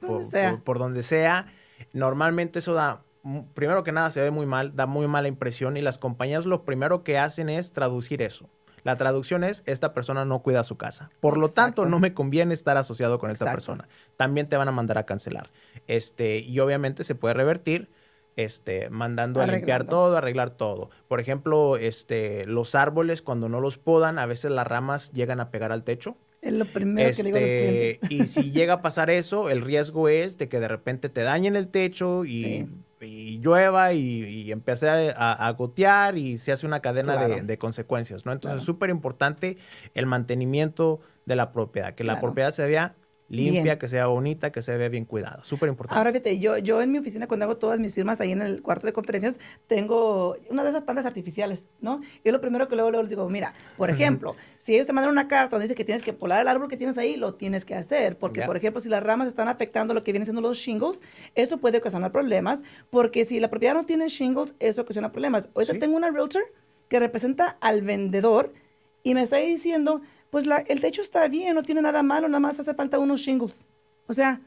donde 0.80 1.04
sea. 1.04 1.54
Normalmente 1.93 2.58
eso 2.58 2.73
da, 2.73 3.04
primero 3.54 3.84
que 3.84 3.91
nada, 3.91 4.10
se 4.10 4.21
ve 4.21 4.32
muy 4.32 4.47
mal, 4.47 4.75
da 4.75 4.88
muy 4.88 5.08
mala 5.08 5.28
impresión 5.28 5.78
y 5.78 5.82
las 5.82 5.99
compañías 5.99 6.47
lo 6.47 6.65
primero 6.65 7.04
que 7.04 7.19
hacen 7.19 7.47
es 7.47 7.73
traducir 7.73 8.23
eso. 8.23 8.49
La 8.82 8.95
traducción 8.95 9.43
es, 9.43 9.62
esta 9.67 9.93
persona 9.93 10.25
no 10.25 10.41
cuida 10.41 10.63
su 10.63 10.78
casa. 10.78 11.10
Por 11.19 11.38
lo 11.38 11.47
tanto, 11.47 11.86
no 11.86 11.99
me 11.99 12.15
conviene 12.15 12.56
estar 12.56 12.75
asociado 12.75 13.19
con 13.19 13.30
esta 13.30 13.45
persona. 13.45 13.88
También 14.17 14.49
te 14.49 14.58
van 14.58 14.67
a 14.67 14.71
mandar 14.71 14.97
a 14.97 15.06
cancelar. 15.06 15.52
Este, 15.86 16.39
y 16.39 16.60
obviamente 16.60 17.04
se 17.04 17.13
puede 17.13 17.36
revertir 17.36 17.91
este, 18.45 18.89
mandando 18.89 19.41
a 19.41 19.47
limpiar 19.47 19.84
todo, 19.84 20.15
arreglar 20.15 20.52
todo. 20.52 20.89
Por 21.10 21.19
ejemplo, 21.19 21.75
este, 21.75 22.45
los 22.45 22.73
árboles, 22.73 23.21
cuando 23.21 23.49
no 23.49 23.60
los 23.60 23.78
podan, 23.78 24.17
a 24.17 24.25
veces 24.25 24.52
las 24.52 24.65
ramas 24.65 25.12
llegan 25.12 25.41
a 25.41 25.52
pegar 25.52 25.73
al 25.73 25.84
techo. 25.84 26.15
Es 26.41 26.54
lo 26.54 26.63
primero 26.65 27.13
que 27.13 27.23
le 27.23 27.32
digo 27.32 27.38
a 27.38 27.41
los 27.41 27.49
este, 27.49 28.08
clientes. 28.08 28.38
Y 28.38 28.41
si 28.41 28.52
llega 28.52 28.75
a 28.75 28.82
pasar 28.82 29.10
eso, 29.10 29.49
el 29.49 29.62
riesgo 29.62 30.08
es 30.08 30.38
de 30.38 30.47
que 30.47 30.62
de 30.62 30.69
repente 30.69 31.10
te 31.10 31.21
dañen 31.23 31.58
el 31.58 31.67
techo 31.67 32.23
y, 32.23 32.69
llueva 33.02 33.91
y, 33.91 34.49
empiece 34.54 34.88
a, 34.89 35.56
gotear 35.58 36.17
y 36.17 36.38
se 36.38 36.54
hace 36.54 36.65
una 36.65 36.80
cadena 36.80 37.28
de, 37.28 37.58
consecuencias, 37.58 38.25
¿no? 38.25 38.32
Entonces 38.32 38.62
es 38.62 38.65
súper 38.65 38.89
importante 38.89 39.58
el 39.95 40.06
mantenimiento 40.06 41.02
de 41.25 41.36
la 41.36 41.52
propiedad, 41.52 41.93
que 41.93 42.06
la 42.06 42.21
propiedad 42.21 42.52
se 42.52 42.65
vea 42.65 42.95
limpia, 43.30 43.78
que 43.78 43.88
sea 43.88 44.08
bonita, 44.08 44.52
que 44.52 44.62
se 44.62 44.76
vea 44.76 44.89
bien 44.89 45.06
cuidada. 45.06 45.44
Súper 45.44 45.70
importante. 45.70 45.98
Ahora 45.98 46.12
fíjate, 46.12 46.39
yo, 46.39 46.58
yo 46.58 46.82
en 46.82 46.92
mi 46.92 46.98
oficina 46.98 47.28
cuando 47.28 47.46
hago 47.46 47.58
todas 47.58 47.80
mis 47.80 47.94
firmas 47.94 48.20
ahí 48.20 48.32
en 48.32 48.42
el 48.42 48.62
cuarto 48.62 48.88
de 48.88 48.94
conferencias, 48.94 49.39
tengo 49.68 50.36
una 50.50 50.63
de 50.63 50.70
esas 50.70 50.84
plantas 50.84 51.06
artificiales, 51.06 51.65
¿no? 51.80 52.02
Y 52.24 52.32
lo 52.32 52.42
primero 52.42 52.68
que 52.68 52.76
luego, 52.76 52.92
luego 52.92 53.04
les 53.04 53.10
digo, 53.10 53.30
mira, 53.30 53.54
por 53.78 53.89
ejemplo, 53.89 54.36
si 54.58 54.76
ellos 54.76 54.88
te 54.88 54.94
mandan 54.94 55.12
una 55.12 55.28
carta 55.28 55.52
donde 55.52 55.65
dice 55.65 55.76
que 55.76 55.86
tienes 55.86 56.04
que 56.04 56.13
polar 56.13 56.42
el 56.42 56.48
árbol 56.48 56.68
que 56.68 56.78
tienes 56.78 56.98
ahí, 56.98 57.15
lo 57.15 57.36
tienes 57.36 57.65
que 57.65 57.76
hacer. 57.76 58.18
Porque, 58.18 58.42
por 58.42 58.58
ejemplo, 58.58 58.82
si 58.82 58.89
las 58.89 59.04
ramas 59.04 59.28
están 59.28 59.48
afectando 59.48 59.94
lo 59.94 60.02
que 60.02 60.12
vienen 60.12 60.26
siendo 60.26 60.42
los 60.42 60.58
shingles, 60.58 61.02
eso 61.36 61.58
puede 61.60 61.78
ocasionar 61.78 62.12
problemas. 62.12 62.63
Porque 62.89 63.26
si 63.26 63.39
la 63.39 63.50
propiedad 63.50 63.74
no 63.76 63.86
tiene 63.86 64.08
shingles, 64.08 64.54
eso 64.60 64.82
ocasiona 64.82 65.12
problemas. 65.12 65.50
Ahorita 65.54 65.78
tengo 65.80 65.96
una 65.96 66.10
realtor 66.10 66.44
que 66.88 67.00
representa 67.00 67.58
al 67.62 67.82
vendedor 67.84 68.54
y 69.04 69.13
me 69.13 69.22
está 69.22 69.38
diciendo 69.38 70.02
pues 70.30 70.46
la, 70.46 70.58
el 70.58 70.80
techo 70.82 71.02
está 71.02 71.28
bien, 71.28 71.56
no 71.56 71.63
tiene 71.63 71.82
nada 71.82 72.04
malo, 72.04 72.28
nada 72.28 72.39
más 72.39 72.60
hace 72.60 72.74
falta 72.74 73.00
unos 73.00 73.22
shingles. 73.22 73.65
O 74.08 74.13
sea, 74.13 74.42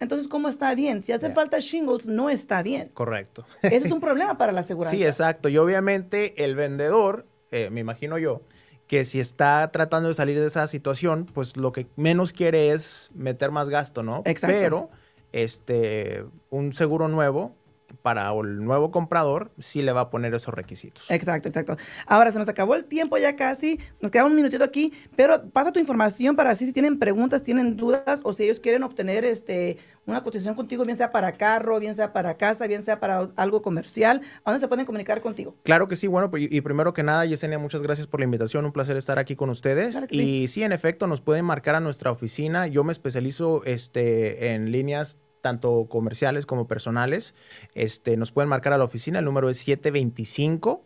entonces 0.00 0.28
¿cómo 0.28 0.48
está 0.48 0.74
bien? 0.74 1.02
Si 1.02 1.12
hace 1.12 1.26
Yeah. 1.26 1.34
falta 1.34 1.58
shingles, 1.58 2.06
no 2.06 2.30
está 2.30 2.62
bien. 2.62 2.90
Correcto. 2.94 3.44
Ese 3.62 3.86
es 3.88 3.90
un 3.92 4.00
problema 4.00 4.38
para 4.38 4.52
la 4.52 4.60
aseguranza. 4.60 4.96
Sí, 4.96 5.04
exacto. 5.04 5.48
Y 5.48 5.58
obviamente 5.58 6.44
el 6.44 6.54
vendedor, 6.54 7.26
eh, 7.50 7.68
me 7.70 7.80
imagino 7.80 8.18
yo, 8.18 8.42
que 8.86 9.04
si 9.04 9.20
está 9.20 9.68
tratando 9.72 10.08
de 10.08 10.14
salir 10.14 10.38
de 10.40 10.46
esa 10.46 10.66
situación, 10.68 11.26
pues 11.26 11.56
lo 11.56 11.72
que 11.72 11.86
menos 11.96 12.32
quiere 12.32 12.70
es 12.70 13.10
meter 13.12 13.50
más 13.50 13.68
gasto, 13.68 14.02
¿no? 14.02 14.22
Exacto. 14.24 14.56
Pero 14.58 14.90
este, 15.32 16.24
un 16.50 16.72
seguro 16.72 17.08
nuevo 17.08 17.54
para 18.02 18.30
el 18.32 18.64
nuevo 18.64 18.90
comprador 18.90 19.50
sí 19.58 19.82
le 19.82 19.92
va 19.92 20.02
a 20.02 20.10
poner 20.10 20.34
esos 20.34 20.54
requisitos. 20.54 21.10
Exacto, 21.10 21.48
exacto. 21.48 21.76
Ahora 22.06 22.32
se 22.32 22.38
nos 22.38 22.48
acabó 22.48 22.74
el 22.74 22.86
tiempo 22.86 23.18
ya 23.18 23.36
casi, 23.36 23.80
nos 24.00 24.10
queda 24.10 24.24
un 24.24 24.34
minutito 24.34 24.64
aquí, 24.64 24.92
pero 25.16 25.48
pasa 25.50 25.72
tu 25.72 25.80
información 25.80 26.36
para 26.36 26.50
así 26.50 26.66
si 26.66 26.72
tienen 26.72 26.98
preguntas, 26.98 27.42
tienen 27.42 27.76
dudas 27.76 28.20
o 28.22 28.32
si 28.32 28.44
ellos 28.44 28.60
quieren 28.60 28.82
obtener 28.82 29.24
este 29.24 29.78
una 30.06 30.22
cotización 30.22 30.54
contigo, 30.54 30.86
bien 30.86 30.96
sea 30.96 31.10
para 31.10 31.32
carro, 31.32 31.78
bien 31.78 31.94
sea 31.94 32.14
para 32.14 32.38
casa, 32.38 32.66
bien 32.66 32.82
sea 32.82 32.98
para 32.98 33.28
algo 33.36 33.60
comercial, 33.60 34.22
¿a 34.42 34.50
dónde 34.50 34.60
se 34.60 34.66
pueden 34.66 34.86
comunicar 34.86 35.20
contigo? 35.20 35.54
Claro 35.64 35.86
que 35.86 35.96
sí, 35.96 36.06
bueno, 36.06 36.30
y, 36.38 36.56
y 36.56 36.62
primero 36.62 36.94
que 36.94 37.02
nada, 37.02 37.26
Yesenia, 37.26 37.58
muchas 37.58 37.82
gracias 37.82 38.06
por 38.06 38.20
la 38.20 38.24
invitación, 38.24 38.64
un 38.64 38.72
placer 38.72 38.96
estar 38.96 39.18
aquí 39.18 39.36
con 39.36 39.50
ustedes. 39.50 39.96
Claro 39.96 40.06
y 40.10 40.48
sí. 40.48 40.62
en 40.62 40.72
efecto, 40.72 41.06
nos 41.06 41.20
pueden 41.20 41.44
marcar 41.44 41.74
a 41.74 41.80
nuestra 41.80 42.10
oficina. 42.10 42.66
Yo 42.66 42.84
me 42.84 42.92
especializo 42.92 43.62
este, 43.64 44.54
en 44.54 44.72
líneas 44.72 45.18
tanto 45.40 45.86
comerciales 45.88 46.46
como 46.46 46.66
personales. 46.66 47.34
Este, 47.74 48.16
nos 48.16 48.32
pueden 48.32 48.48
marcar 48.48 48.72
a 48.72 48.78
la 48.78 48.84
oficina, 48.84 49.18
el 49.18 49.24
número 49.24 49.50
es 49.50 49.58
725 49.58 50.84